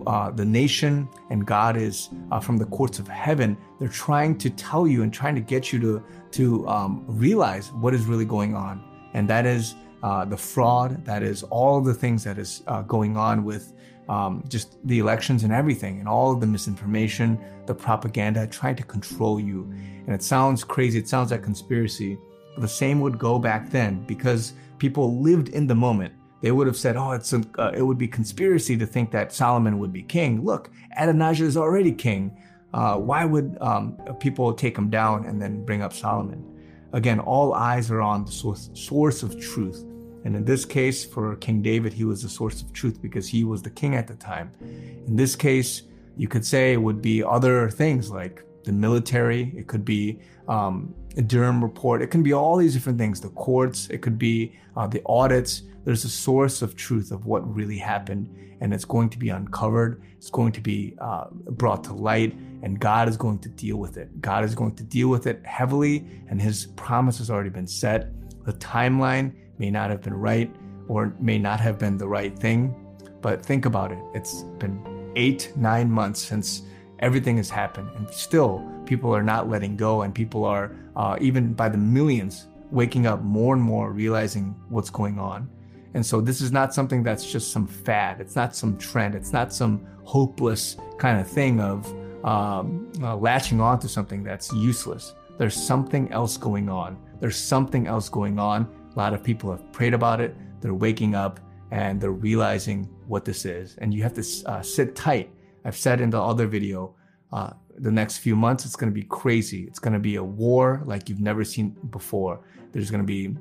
Uh, 0.08 0.30
the 0.30 0.46
nation 0.46 1.10
and 1.32 1.46
God 1.46 1.76
is 1.76 2.10
uh, 2.32 2.40
from 2.40 2.58
the 2.58 2.66
courts 2.66 3.00
of 3.00 3.08
heaven. 3.08 3.58
They're 3.80 3.90
trying 3.90 4.38
to 4.38 4.50
tell 4.52 4.88
you 4.88 5.02
and 5.02 5.12
trying 5.12 5.36
to 5.36 5.42
get 5.42 5.74
you 5.74 5.80
to 5.80 6.04
to 6.34 6.68
um, 6.68 7.04
realize 7.08 7.72
what 7.72 7.94
is 7.94 8.06
really 8.06 8.26
going 8.26 8.56
on, 8.56 8.84
and 9.14 9.30
that 9.30 9.46
is 9.46 9.76
uh, 10.04 10.26
the 10.26 10.38
fraud, 10.38 11.06
that 11.06 11.24
is 11.24 11.44
all 11.44 11.80
the 11.82 11.94
things 11.94 12.24
that 12.24 12.38
is 12.38 12.64
uh, 12.68 12.82
going 12.82 13.16
on 13.16 13.44
with 13.44 13.74
um, 14.10 14.44
just 14.50 14.76
the 14.88 15.00
elections 15.00 15.44
and 15.44 15.54
everything, 15.54 16.00
and 16.00 16.08
all 16.08 16.36
the 16.36 16.46
misinformation, 16.46 17.40
the 17.66 17.74
propaganda, 17.74 18.46
trying 18.48 18.76
to 18.76 18.84
control 18.84 19.40
you. 19.40 19.64
And 20.06 20.10
it 20.10 20.22
sounds 20.22 20.64
crazy, 20.64 21.00
it 21.00 21.08
sounds 21.08 21.32
like 21.32 21.42
conspiracy, 21.42 22.18
but 22.56 22.62
the 22.62 22.68
same 22.68 23.00
would 23.00 23.18
go 23.18 23.40
back 23.40 23.70
then 23.70 24.04
because 24.06 24.54
people 24.78 25.22
lived 25.22 25.50
in 25.50 25.68
the 25.68 25.76
moment. 25.76 26.14
They 26.42 26.52
would 26.52 26.68
have 26.68 26.76
said, 26.76 26.98
"Oh, 26.98 27.12
it's 27.12 27.32
a, 27.32 27.42
uh, 27.58 27.72
it 27.74 27.82
would 27.82 27.98
be 27.98 28.08
conspiracy 28.08 28.76
to 28.78 28.86
think 28.86 29.12
that 29.12 29.32
Solomon 29.32 29.80
would 29.80 29.94
be 29.94 30.04
king. 30.04 30.44
Look, 30.44 30.70
Adonijah 30.98 31.46
is 31.46 31.56
already 31.56 31.94
king." 31.94 32.36
Uh, 32.74 32.98
why 32.98 33.24
would 33.26 33.58
um, 33.62 33.98
people 34.20 34.54
take 34.54 34.78
him 34.78 34.90
down 34.90 35.26
and 35.26 35.42
then 35.42 35.64
bring 35.64 35.82
up 35.82 35.94
Solomon? 35.94 36.44
Again, 36.92 37.20
all 37.20 37.54
eyes 37.54 37.90
are 37.92 38.02
on 38.02 38.26
the 38.26 38.32
source, 38.32 38.70
source 38.74 39.24
of 39.24 39.40
truth. 39.40 39.84
And 40.26 40.36
in 40.36 40.46
this 40.46 40.64
case, 40.64 41.04
for 41.04 41.36
King 41.38 41.62
David, 41.62 41.92
he 41.94 42.06
was 42.06 42.22
the 42.24 42.30
source 42.30 42.62
of 42.62 42.72
truth 42.72 43.02
because 43.02 43.28
he 43.28 43.44
was 43.44 43.62
the 43.62 43.70
king 43.70 43.96
at 43.96 44.08
the 44.08 44.16
time. 44.16 44.52
In 44.62 45.16
this 45.16 45.36
case, 45.36 45.84
you 46.16 46.28
could 46.28 46.46
say 46.46 46.74
it 46.74 46.82
would 46.82 47.02
be 47.02 47.24
other 47.24 47.70
things 47.70 48.10
like 48.10 48.44
the 48.64 48.72
military, 48.72 49.52
it 49.58 49.68
could 49.68 49.84
be 49.84 50.20
um, 50.48 50.94
a 51.18 51.22
Durham 51.22 51.62
report, 51.62 52.02
it 52.02 52.08
can 52.08 52.24
be 52.24 52.34
all 52.34 52.56
these 52.56 52.74
different 52.74 52.98
things, 52.98 53.20
the 53.20 53.30
courts, 53.30 53.90
it 53.90 54.02
could 54.02 54.18
be 54.18 54.58
uh, 54.78 54.88
the 54.88 55.02
audits. 55.06 55.64
There's 55.84 56.06
a 56.06 56.10
source 56.10 56.62
of 56.62 56.76
truth 56.76 57.12
of 57.12 57.26
what 57.26 57.42
really 57.54 57.78
happened, 57.78 58.34
and 58.62 58.74
it's 58.74 58.86
going 58.86 59.10
to 59.10 59.20
be 59.20 59.30
uncovered, 59.30 60.02
it's 60.16 60.30
going 60.30 60.54
to 60.54 60.62
be 60.62 60.96
uh, 61.00 61.26
brought 61.32 61.84
to 61.86 61.94
light, 61.94 62.34
and 62.64 62.80
God 62.80 63.10
is 63.10 63.18
going 63.18 63.40
to 63.40 63.50
deal 63.50 63.76
with 63.76 63.98
it. 63.98 64.22
God 64.22 64.46
is 64.46 64.56
going 64.56 64.76
to 64.78 64.84
deal 64.84 65.10
with 65.10 65.28
it 65.28 65.46
heavily, 65.46 66.08
and 66.30 66.42
His 66.42 66.68
promise 66.78 67.18
has 67.20 67.30
already 67.30 67.50
been 67.50 67.68
set. 67.68 68.10
The 68.46 68.54
timeline 68.54 69.34
may 69.60 69.70
not 69.70 69.90
have 69.90 70.02
been 70.02 70.14
right 70.14 70.50
or 70.88 71.14
may 71.20 71.38
not 71.38 71.60
have 71.60 71.78
been 71.78 71.98
the 71.98 72.08
right 72.08 72.38
thing, 72.40 72.74
but 73.22 73.46
think 73.46 73.66
about 73.66 73.92
it. 73.92 74.00
It's 74.14 74.44
been 74.60 75.12
eight, 75.16 75.52
nine 75.56 75.92
months 75.92 76.22
since 76.22 76.64
everything 77.00 77.38
has 77.38 77.50
happened, 77.50 77.90
and 77.98 78.10
still 78.10 78.66
people 78.86 79.14
are 79.14 79.24
not 79.24 79.50
letting 79.50 79.76
go, 79.76 80.02
and 80.02 80.16
people 80.16 80.46
are, 80.46 80.72
uh, 80.96 81.18
even 81.20 81.54
by 81.54 81.68
the 81.68 81.78
millions, 81.78 82.48
waking 82.72 83.06
up 83.08 83.22
more 83.22 83.54
and 83.54 83.62
more, 83.62 83.92
realizing 83.92 84.56
what's 84.70 84.90
going 84.90 85.20
on. 85.20 85.50
And 85.96 86.06
so 86.06 86.22
this 86.22 86.40
is 86.42 86.52
not 86.52 86.74
something 86.74 87.04
that's 87.04 87.30
just 87.30 87.52
some 87.52 87.68
fad. 87.68 88.20
It's 88.20 88.36
not 88.36 88.56
some 88.56 88.78
trend. 88.78 89.16
It's 89.16 89.32
not 89.32 89.54
some 89.54 89.86
hopeless 90.06 90.78
kind 90.98 91.20
of 91.20 91.28
thing 91.28 91.60
of 91.60 91.94
um, 92.24 92.92
uh, 93.02 93.16
latching 93.16 93.60
on 93.60 93.80
to 93.80 93.90
something 93.90 94.24
that's 94.24 94.52
useless. 94.54 95.14
There's 95.38 95.56
something 95.56 96.12
else 96.12 96.38
going 96.38 96.70
on. 96.70 96.98
There's 97.20 97.38
something 97.38 97.88
else 97.88 98.10
going 98.10 98.40
on. 98.40 98.68
A 98.96 98.98
lot 98.98 99.14
of 99.14 99.24
people 99.24 99.52
have 99.52 99.72
prayed 99.72 99.94
about 99.94 100.22
it. 100.22 100.36
They're 100.62 100.74
waking 100.74 101.16
up 101.16 101.40
and 101.72 102.00
they're 102.00 102.12
realizing 102.12 102.88
what 103.08 103.26
this 103.26 103.46
is. 103.46 103.76
And 103.78 103.94
you 103.94 104.04
have 104.04 104.14
to 104.14 104.26
uh, 104.46 104.62
sit 104.62 104.96
tight. 104.96 105.32
I've 105.66 105.78
said 105.78 106.02
in 106.02 106.10
the 106.10 106.22
other 106.22 106.46
video, 106.46 106.96
uh, 107.32 107.52
the 107.78 107.92
next 107.92 108.20
few 108.20 108.36
months, 108.36 108.66
it's 108.66 108.76
going 108.76 108.92
to 108.92 108.94
be 108.94 109.08
crazy. 109.08 109.64
It's 109.64 109.80
going 109.80 109.94
to 109.94 110.00
be 110.00 110.18
a 110.18 110.24
war 110.24 110.82
like 110.86 111.10
you've 111.10 111.22
never 111.22 111.44
seen 111.44 111.72
before. 111.90 112.42
There's 112.72 112.92
going 112.92 113.02
to 113.02 113.08
be, 113.08 113.36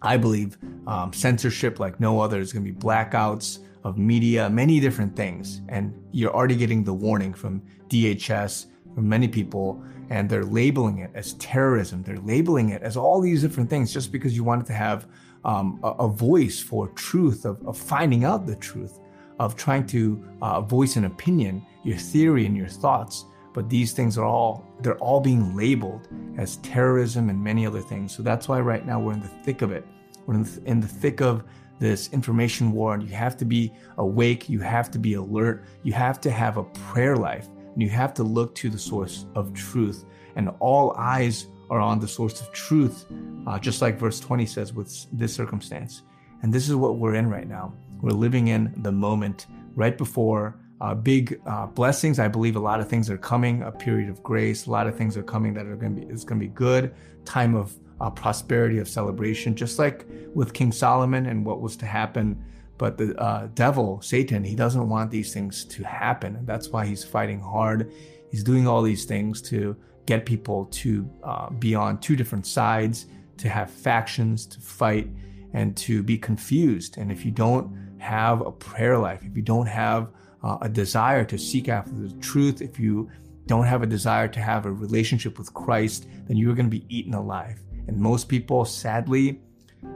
I 0.00 0.16
believe, 0.16 0.56
um, 0.86 1.12
censorship 1.12 1.78
like 1.78 2.00
no 2.00 2.20
other. 2.20 2.36
There's 2.36 2.52
going 2.52 2.64
to 2.64 2.72
be 2.72 2.78
blackouts 2.78 3.58
of 3.84 3.98
media, 3.98 4.48
many 4.50 4.80
different 4.80 5.14
things. 5.16 5.62
And 5.68 5.94
you're 6.12 6.34
already 6.34 6.56
getting 6.56 6.84
the 6.84 6.94
warning 6.94 7.32
from 7.34 7.62
DHS, 7.88 8.66
from 8.94 9.08
many 9.08 9.28
people. 9.28 9.82
and 10.10 10.28
they're 10.30 10.44
labeling 10.44 11.00
it 11.00 11.10
as 11.14 11.34
terrorism. 11.34 12.02
They're 12.02 12.18
labeling 12.20 12.70
it 12.70 12.82
as 12.82 12.96
all 12.96 13.20
these 13.20 13.42
different 13.42 13.68
things 13.68 13.92
just 13.92 14.10
because 14.10 14.34
you 14.34 14.42
wanted 14.42 14.64
to 14.66 14.72
have 14.72 15.06
um, 15.44 15.78
a, 15.82 15.88
a, 15.88 16.08
voice 16.08 16.60
for 16.60 16.88
truth, 16.88 17.44
of, 17.44 17.62
of, 17.66 17.76
finding 17.76 18.24
out 18.24 18.46
the 18.46 18.56
truth, 18.56 18.98
of 19.38 19.54
trying 19.54 19.86
to 19.88 20.24
uh, 20.40 20.62
voice 20.62 20.96
an 20.96 21.04
opinion, 21.04 21.64
your 21.84 21.98
theory 21.98 22.46
and 22.46 22.56
your 22.56 22.68
thoughts. 22.68 23.26
But 23.52 23.68
these 23.68 23.92
things 23.92 24.16
are 24.16 24.24
all, 24.24 24.66
they're 24.80 24.98
all 24.98 25.20
being 25.20 25.54
labeled 25.54 26.08
as 26.38 26.56
terrorism 26.58 27.28
and 27.28 27.42
many 27.42 27.66
other 27.66 27.80
things. 27.80 28.14
So 28.16 28.22
that's 28.22 28.48
why 28.48 28.60
right 28.60 28.84
now 28.86 28.98
we're 29.00 29.12
in 29.12 29.20
the 29.20 29.28
thick 29.28 29.62
of 29.62 29.72
it. 29.72 29.86
We're 30.26 30.34
in 30.34 30.44
the, 30.44 30.62
in 30.64 30.80
the 30.80 30.88
thick 30.88 31.20
of 31.20 31.44
this 31.78 32.08
information 32.12 32.72
war 32.72 32.94
and 32.94 33.02
you 33.02 33.14
have 33.14 33.36
to 33.36 33.44
be 33.44 33.72
awake, 33.98 34.48
you 34.48 34.60
have 34.60 34.90
to 34.90 34.98
be 34.98 35.14
alert, 35.14 35.64
you 35.82 35.92
have 35.92 36.20
to 36.22 36.30
have 36.30 36.56
a 36.56 36.64
prayer 36.64 37.16
life, 37.16 37.46
and 37.72 37.82
you 37.82 37.88
have 37.88 38.12
to 38.14 38.22
look 38.22 38.54
to 38.56 38.68
the 38.68 38.78
source 38.78 39.26
of 39.34 39.52
truth. 39.54 40.04
And 40.36 40.50
all 40.60 40.92
eyes 40.96 41.46
are 41.70 41.80
on 41.80 42.00
the 42.00 42.08
source 42.08 42.40
of 42.40 42.52
truth, 42.52 43.06
uh, 43.46 43.58
just 43.58 43.82
like 43.82 43.98
verse 43.98 44.20
20 44.20 44.46
says 44.46 44.72
with 44.72 45.06
this 45.12 45.34
circumstance. 45.34 46.02
And 46.42 46.52
this 46.52 46.68
is 46.68 46.74
what 46.74 46.96
we're 46.96 47.14
in 47.14 47.28
right 47.28 47.48
now. 47.48 47.74
We're 48.00 48.10
living 48.10 48.48
in 48.48 48.72
the 48.78 48.92
moment 48.92 49.46
right 49.74 49.96
before 49.96 50.56
uh, 50.80 50.94
big 50.94 51.40
uh, 51.46 51.66
blessings. 51.66 52.18
I 52.18 52.28
believe 52.28 52.56
a 52.56 52.60
lot 52.60 52.80
of 52.80 52.88
things 52.88 53.10
are 53.10 53.18
coming, 53.18 53.62
a 53.62 53.72
period 53.72 54.08
of 54.08 54.22
grace. 54.22 54.66
A 54.66 54.70
lot 54.70 54.86
of 54.86 54.96
things 54.96 55.16
are 55.16 55.22
coming 55.22 55.52
that 55.54 55.66
are 55.66 55.76
going 55.76 55.96
to 55.96 56.06
be, 56.06 56.12
it's 56.12 56.24
going 56.24 56.40
to 56.40 56.46
be 56.46 56.52
good. 56.52 56.94
Time 57.24 57.54
of 57.54 57.76
uh, 58.00 58.10
prosperity, 58.10 58.78
of 58.78 58.88
celebration, 58.88 59.54
just 59.54 59.78
like 59.78 60.06
with 60.34 60.52
King 60.52 60.72
Solomon 60.72 61.26
and 61.26 61.44
what 61.44 61.60
was 61.60 61.76
to 61.76 61.86
happen. 61.86 62.44
But 62.76 62.96
the 62.96 63.16
uh, 63.20 63.48
devil, 63.54 64.00
Satan, 64.02 64.44
he 64.44 64.54
doesn't 64.54 64.88
want 64.88 65.10
these 65.10 65.34
things 65.34 65.64
to 65.64 65.82
happen. 65.82 66.36
And 66.36 66.46
that's 66.46 66.68
why 66.68 66.86
he's 66.86 67.02
fighting 67.02 67.40
hard. 67.40 67.92
He's 68.30 68.44
doing 68.44 68.68
all 68.68 68.82
these 68.82 69.04
things 69.04 69.42
to 69.42 69.76
get 70.06 70.24
people 70.24 70.66
to 70.66 71.10
uh, 71.24 71.50
be 71.50 71.74
on 71.74 71.98
two 71.98 72.14
different 72.14 72.46
sides, 72.46 73.06
to 73.38 73.48
have 73.48 73.70
factions, 73.70 74.46
to 74.46 74.60
fight, 74.60 75.08
and 75.52 75.76
to 75.76 76.02
be 76.02 76.16
confused. 76.16 76.98
And 76.98 77.10
if 77.10 77.24
you 77.24 77.30
don't 77.32 77.96
have 77.98 78.46
a 78.46 78.52
prayer 78.52 78.96
life, 78.96 79.22
if 79.24 79.36
you 79.36 79.42
don't 79.42 79.66
have 79.66 80.08
uh, 80.44 80.58
a 80.62 80.68
desire 80.68 81.24
to 81.24 81.36
seek 81.36 81.68
after 81.68 81.92
the 81.92 82.12
truth, 82.20 82.62
if 82.62 82.78
you 82.78 83.10
don't 83.46 83.64
have 83.64 83.82
a 83.82 83.86
desire 83.86 84.28
to 84.28 84.40
have 84.40 84.66
a 84.66 84.72
relationship 84.72 85.38
with 85.38 85.52
Christ, 85.52 86.06
then 86.26 86.36
you're 86.36 86.54
going 86.54 86.70
to 86.70 86.70
be 86.70 86.84
eaten 86.88 87.14
alive. 87.14 87.58
And 87.88 87.98
most 87.98 88.28
people, 88.28 88.64
sadly, 88.64 89.40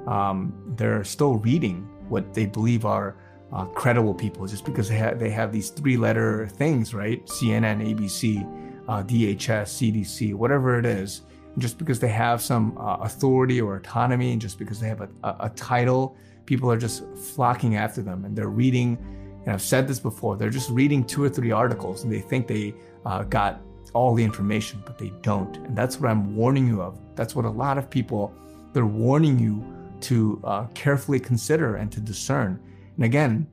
um, 0.06 0.74
they're 0.76 1.04
still 1.04 1.36
reading 1.36 1.88
what 2.08 2.34
they 2.34 2.46
believe 2.46 2.84
are 2.84 3.16
uh, 3.52 3.66
credible 3.66 4.14
people 4.14 4.46
just 4.46 4.64
because 4.64 4.88
they 4.88 4.96
have, 4.96 5.18
they 5.18 5.30
have 5.30 5.52
these 5.52 5.70
three 5.70 5.96
letter 5.96 6.48
things, 6.48 6.94
right? 6.94 7.24
CNN, 7.26 7.86
ABC, 7.86 8.42
uh, 8.88 9.02
DHS, 9.02 9.92
CDC, 9.92 10.34
whatever 10.34 10.78
it 10.78 10.86
is. 10.86 11.22
And 11.52 11.60
just 11.60 11.78
because 11.78 12.00
they 12.00 12.08
have 12.08 12.40
some 12.40 12.76
uh, 12.78 12.96
authority 13.00 13.60
or 13.60 13.76
autonomy 13.76 14.32
and 14.32 14.40
just 14.40 14.58
because 14.58 14.80
they 14.80 14.88
have 14.88 15.02
a, 15.02 15.08
a, 15.22 15.36
a 15.40 15.48
title, 15.50 16.16
people 16.46 16.70
are 16.70 16.78
just 16.78 17.04
flocking 17.34 17.76
after 17.76 18.00
them 18.00 18.24
and 18.24 18.34
they're 18.34 18.48
reading. 18.48 18.96
And 19.44 19.52
I've 19.52 19.62
said 19.62 19.86
this 19.86 20.00
before, 20.00 20.36
they're 20.36 20.50
just 20.50 20.70
reading 20.70 21.04
two 21.04 21.22
or 21.22 21.28
three 21.28 21.50
articles 21.50 22.04
and 22.04 22.12
they 22.12 22.20
think 22.20 22.46
they 22.46 22.74
uh, 23.04 23.24
got 23.24 23.60
all 23.92 24.14
the 24.14 24.24
information, 24.24 24.82
but 24.84 24.98
they 24.98 25.12
don't. 25.22 25.56
And 25.58 25.76
that's 25.76 26.00
what 26.00 26.10
I'm 26.10 26.34
warning 26.36 26.66
you 26.66 26.82
of. 26.82 26.98
That's 27.14 27.34
what 27.34 27.44
a 27.44 27.50
lot 27.50 27.78
of 27.78 27.90
people, 27.90 28.34
they're 28.72 28.86
warning 28.86 29.38
you 29.38 29.64
to 30.02 30.40
uh, 30.44 30.66
carefully 30.74 31.20
consider 31.20 31.76
and 31.76 31.90
to 31.92 32.00
discern. 32.00 32.60
And 32.96 33.04
again, 33.04 33.46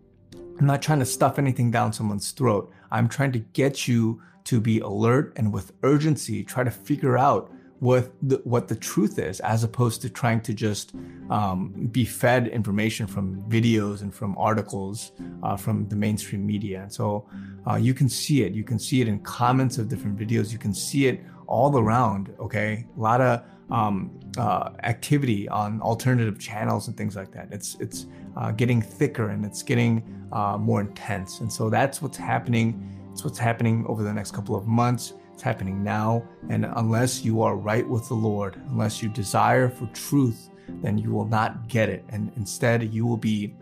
I'm 0.59 0.65
not 0.65 0.81
trying 0.81 0.99
to 0.99 1.05
stuff 1.05 1.39
anything 1.39 1.71
down 1.71 1.93
someone's 1.93 2.31
throat. 2.31 2.71
I'm 2.91 3.07
trying 3.07 3.31
to 3.33 3.39
get 3.39 3.87
you 3.87 4.21
to 4.45 4.59
be 4.59 4.79
alert 4.79 5.33
and 5.35 5.53
with 5.53 5.73
urgency 5.83 6.43
try 6.43 6.63
to 6.63 6.71
figure 6.71 7.17
out 7.17 7.51
what 7.79 8.11
the, 8.21 8.41
what 8.43 8.67
the 8.67 8.75
truth 8.75 9.19
is, 9.19 9.39
as 9.39 9.63
opposed 9.63 10.01
to 10.01 10.09
trying 10.09 10.41
to 10.41 10.53
just 10.53 10.93
um, 11.29 11.71
be 11.91 12.03
fed 12.03 12.47
information 12.47 13.07
from 13.07 13.41
videos 13.43 14.01
and 14.01 14.13
from 14.13 14.37
articles 14.37 15.11
uh, 15.43 15.55
from 15.55 15.87
the 15.87 15.95
mainstream 15.95 16.45
media. 16.45 16.83
And 16.83 16.93
so 16.93 17.27
uh, 17.69 17.75
you 17.75 17.93
can 17.93 18.09
see 18.09 18.43
it. 18.43 18.53
You 18.53 18.63
can 18.63 18.79
see 18.79 19.01
it 19.01 19.07
in 19.07 19.19
comments 19.19 19.77
of 19.77 19.87
different 19.87 20.17
videos. 20.17 20.51
You 20.51 20.57
can 20.57 20.73
see 20.73 21.07
it 21.07 21.21
all 21.47 21.77
around. 21.77 22.33
Okay, 22.39 22.85
a 22.97 22.99
lot 22.99 23.21
of 23.21 23.43
um, 23.71 24.19
uh, 24.37 24.71
activity 24.83 25.47
on 25.47 25.81
alternative 25.81 26.39
channels 26.39 26.87
and 26.87 26.97
things 26.97 27.15
like 27.15 27.31
that. 27.31 27.47
It's 27.51 27.75
it's 27.79 28.07
uh, 28.35 28.51
getting 28.51 28.81
thicker 28.81 29.29
and 29.29 29.45
it's 29.45 29.63
getting 29.63 30.03
uh, 30.31 30.57
more 30.57 30.81
intense. 30.81 31.39
And 31.39 31.51
so 31.51 31.69
that's 31.69 32.01
what's 32.01 32.17
happening. 32.17 32.97
It's 33.11 33.23
what's 33.23 33.39
happening 33.39 33.85
over 33.87 34.03
the 34.03 34.13
next 34.13 34.31
couple 34.31 34.55
of 34.55 34.67
months. 34.67 35.13
It's 35.39 35.43
happening 35.45 35.81
now. 35.85 36.21
And 36.49 36.65
unless 36.65 37.23
you 37.23 37.41
are 37.43 37.55
right 37.55 37.87
with 37.87 38.09
the 38.09 38.13
Lord, 38.13 38.61
unless 38.71 39.01
you 39.01 39.07
desire 39.07 39.69
for 39.69 39.85
truth, 39.93 40.49
then 40.81 40.97
you 40.97 41.11
will 41.13 41.27
not 41.27 41.69
get 41.69 41.87
it. 41.87 42.03
And 42.09 42.29
instead, 42.35 42.93
you 42.93 43.05
will 43.05 43.15
be 43.15 43.55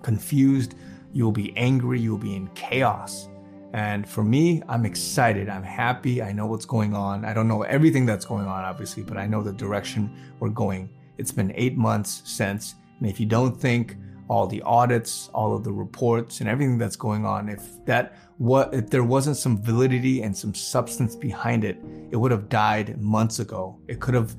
confused. 0.00 0.76
You 1.12 1.24
will 1.24 1.32
be 1.32 1.54
angry. 1.58 2.00
You 2.00 2.12
will 2.12 2.18
be 2.18 2.34
in 2.34 2.48
chaos. 2.54 3.28
And 3.74 4.08
for 4.08 4.24
me, 4.24 4.62
I'm 4.66 4.86
excited. 4.86 5.50
I'm 5.50 5.62
happy. 5.62 6.22
I 6.22 6.32
know 6.32 6.46
what's 6.46 6.64
going 6.64 6.94
on. 6.94 7.26
I 7.26 7.34
don't 7.34 7.48
know 7.48 7.64
everything 7.64 8.06
that's 8.06 8.24
going 8.24 8.46
on, 8.46 8.64
obviously, 8.64 9.02
but 9.02 9.18
I 9.18 9.26
know 9.26 9.42
the 9.42 9.52
direction 9.52 10.10
we're 10.40 10.48
going. 10.48 10.88
It's 11.18 11.32
been 11.32 11.52
eight 11.54 11.76
months 11.76 12.22
since. 12.24 12.76
And 12.98 13.10
if 13.10 13.20
you 13.20 13.26
don't 13.26 13.60
think 13.60 13.98
all 14.28 14.46
the 14.46 14.62
audits, 14.62 15.28
all 15.34 15.54
of 15.54 15.64
the 15.64 15.72
reports, 15.72 16.40
and 16.40 16.48
everything 16.48 16.78
that's 16.78 16.96
going 16.96 17.26
on, 17.26 17.50
if 17.50 17.84
that 17.84 18.16
what 18.38 18.74
if 18.74 18.90
there 18.90 19.04
wasn't 19.04 19.36
some 19.36 19.62
validity 19.62 20.22
and 20.22 20.36
some 20.36 20.54
substance 20.54 21.14
behind 21.14 21.64
it, 21.64 21.78
it 22.10 22.16
would 22.16 22.30
have 22.30 22.48
died 22.48 23.00
months 23.00 23.38
ago. 23.38 23.78
It 23.86 24.00
could 24.00 24.14
have 24.14 24.34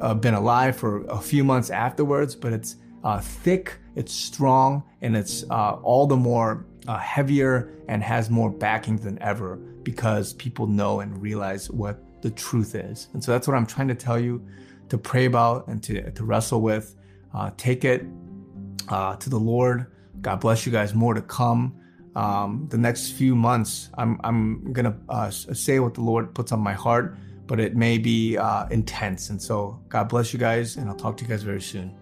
uh, 0.00 0.14
been 0.14 0.34
alive 0.34 0.76
for 0.76 1.04
a 1.04 1.18
few 1.18 1.44
months 1.44 1.70
afterwards, 1.70 2.34
but 2.34 2.52
it's 2.52 2.76
uh, 3.04 3.20
thick, 3.20 3.78
it's 3.94 4.12
strong, 4.12 4.82
and 5.00 5.16
it's 5.16 5.44
uh, 5.50 5.74
all 5.82 6.06
the 6.06 6.16
more 6.16 6.66
uh, 6.88 6.98
heavier 6.98 7.72
and 7.88 8.02
has 8.02 8.30
more 8.30 8.50
backing 8.50 8.96
than 8.96 9.20
ever 9.22 9.56
because 9.82 10.32
people 10.34 10.66
know 10.66 11.00
and 11.00 11.20
realize 11.22 11.70
what 11.70 12.02
the 12.22 12.30
truth 12.30 12.74
is. 12.74 13.08
And 13.12 13.22
so 13.22 13.32
that's 13.32 13.48
what 13.48 13.56
I'm 13.56 13.66
trying 13.66 13.88
to 13.88 13.94
tell 13.94 14.18
you 14.18 14.44
to 14.88 14.98
pray 14.98 15.26
about 15.26 15.68
and 15.68 15.82
to, 15.84 16.10
to 16.10 16.24
wrestle 16.24 16.60
with. 16.60 16.96
Uh, 17.32 17.50
take 17.56 17.84
it 17.84 18.04
uh, 18.88 19.16
to 19.16 19.30
the 19.30 19.38
Lord. 19.38 19.86
God 20.20 20.40
bless 20.40 20.66
you 20.66 20.72
guys. 20.72 20.94
More 20.94 21.14
to 21.14 21.22
come 21.22 21.79
um, 22.16 22.66
the 22.70 22.78
next 22.78 23.12
few 23.12 23.34
months. 23.34 23.90
I'm 23.96 24.20
I'm 24.24 24.72
gonna 24.72 24.96
uh, 25.08 25.30
say 25.30 25.78
what 25.80 25.94
the 25.94 26.02
Lord 26.02 26.34
puts 26.34 26.52
on 26.52 26.60
my 26.60 26.72
heart, 26.72 27.16
but 27.46 27.60
it 27.60 27.76
may 27.76 27.98
be 27.98 28.36
uh, 28.36 28.66
intense. 28.68 29.30
And 29.30 29.40
so 29.40 29.80
God 29.88 30.08
bless 30.08 30.32
you 30.32 30.38
guys, 30.38 30.76
and 30.76 30.88
I'll 30.88 30.96
talk 30.96 31.16
to 31.18 31.24
you 31.24 31.30
guys 31.30 31.42
very 31.42 31.62
soon. 31.62 31.94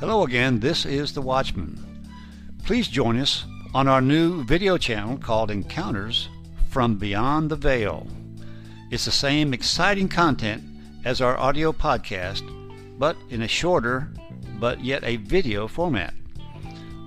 Hello 0.00 0.24
again. 0.24 0.60
This 0.60 0.84
is 0.84 1.14
the 1.14 1.22
Watchman. 1.22 1.80
Please 2.64 2.88
join 2.88 3.18
us 3.18 3.46
on 3.74 3.88
our 3.88 4.00
new 4.00 4.44
video 4.44 4.76
channel 4.76 5.16
called 5.16 5.50
Encounters 5.50 6.28
from 6.68 6.96
Beyond 6.96 7.50
the 7.50 7.56
Veil. 7.56 8.06
It's 8.90 9.06
the 9.06 9.10
same 9.10 9.54
exciting 9.54 10.08
content 10.08 10.62
as 11.04 11.20
our 11.20 11.38
audio 11.38 11.72
podcast, 11.72 12.42
but 12.98 13.16
in 13.30 13.42
a 13.42 13.48
shorter 13.48 14.08
but 14.58 14.82
yet 14.84 15.02
a 15.04 15.16
video 15.16 15.68
format. 15.68 16.14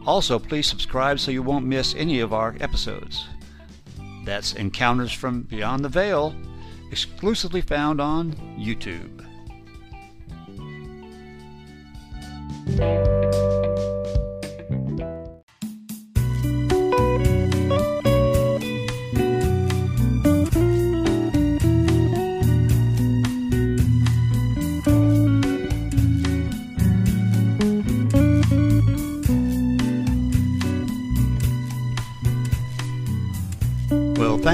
Also, 0.05 0.39
please 0.39 0.67
subscribe 0.67 1.19
so 1.19 1.31
you 1.31 1.41
won't 1.41 1.65
miss 1.65 1.95
any 1.95 2.19
of 2.19 2.33
our 2.33 2.55
episodes. 2.59 3.25
That's 4.25 4.53
Encounters 4.53 5.11
from 5.11 5.41
Beyond 5.43 5.83
the 5.83 5.89
Veil, 5.89 6.35
exclusively 6.91 7.61
found 7.61 7.99
on 7.99 8.33
YouTube. 8.57 9.23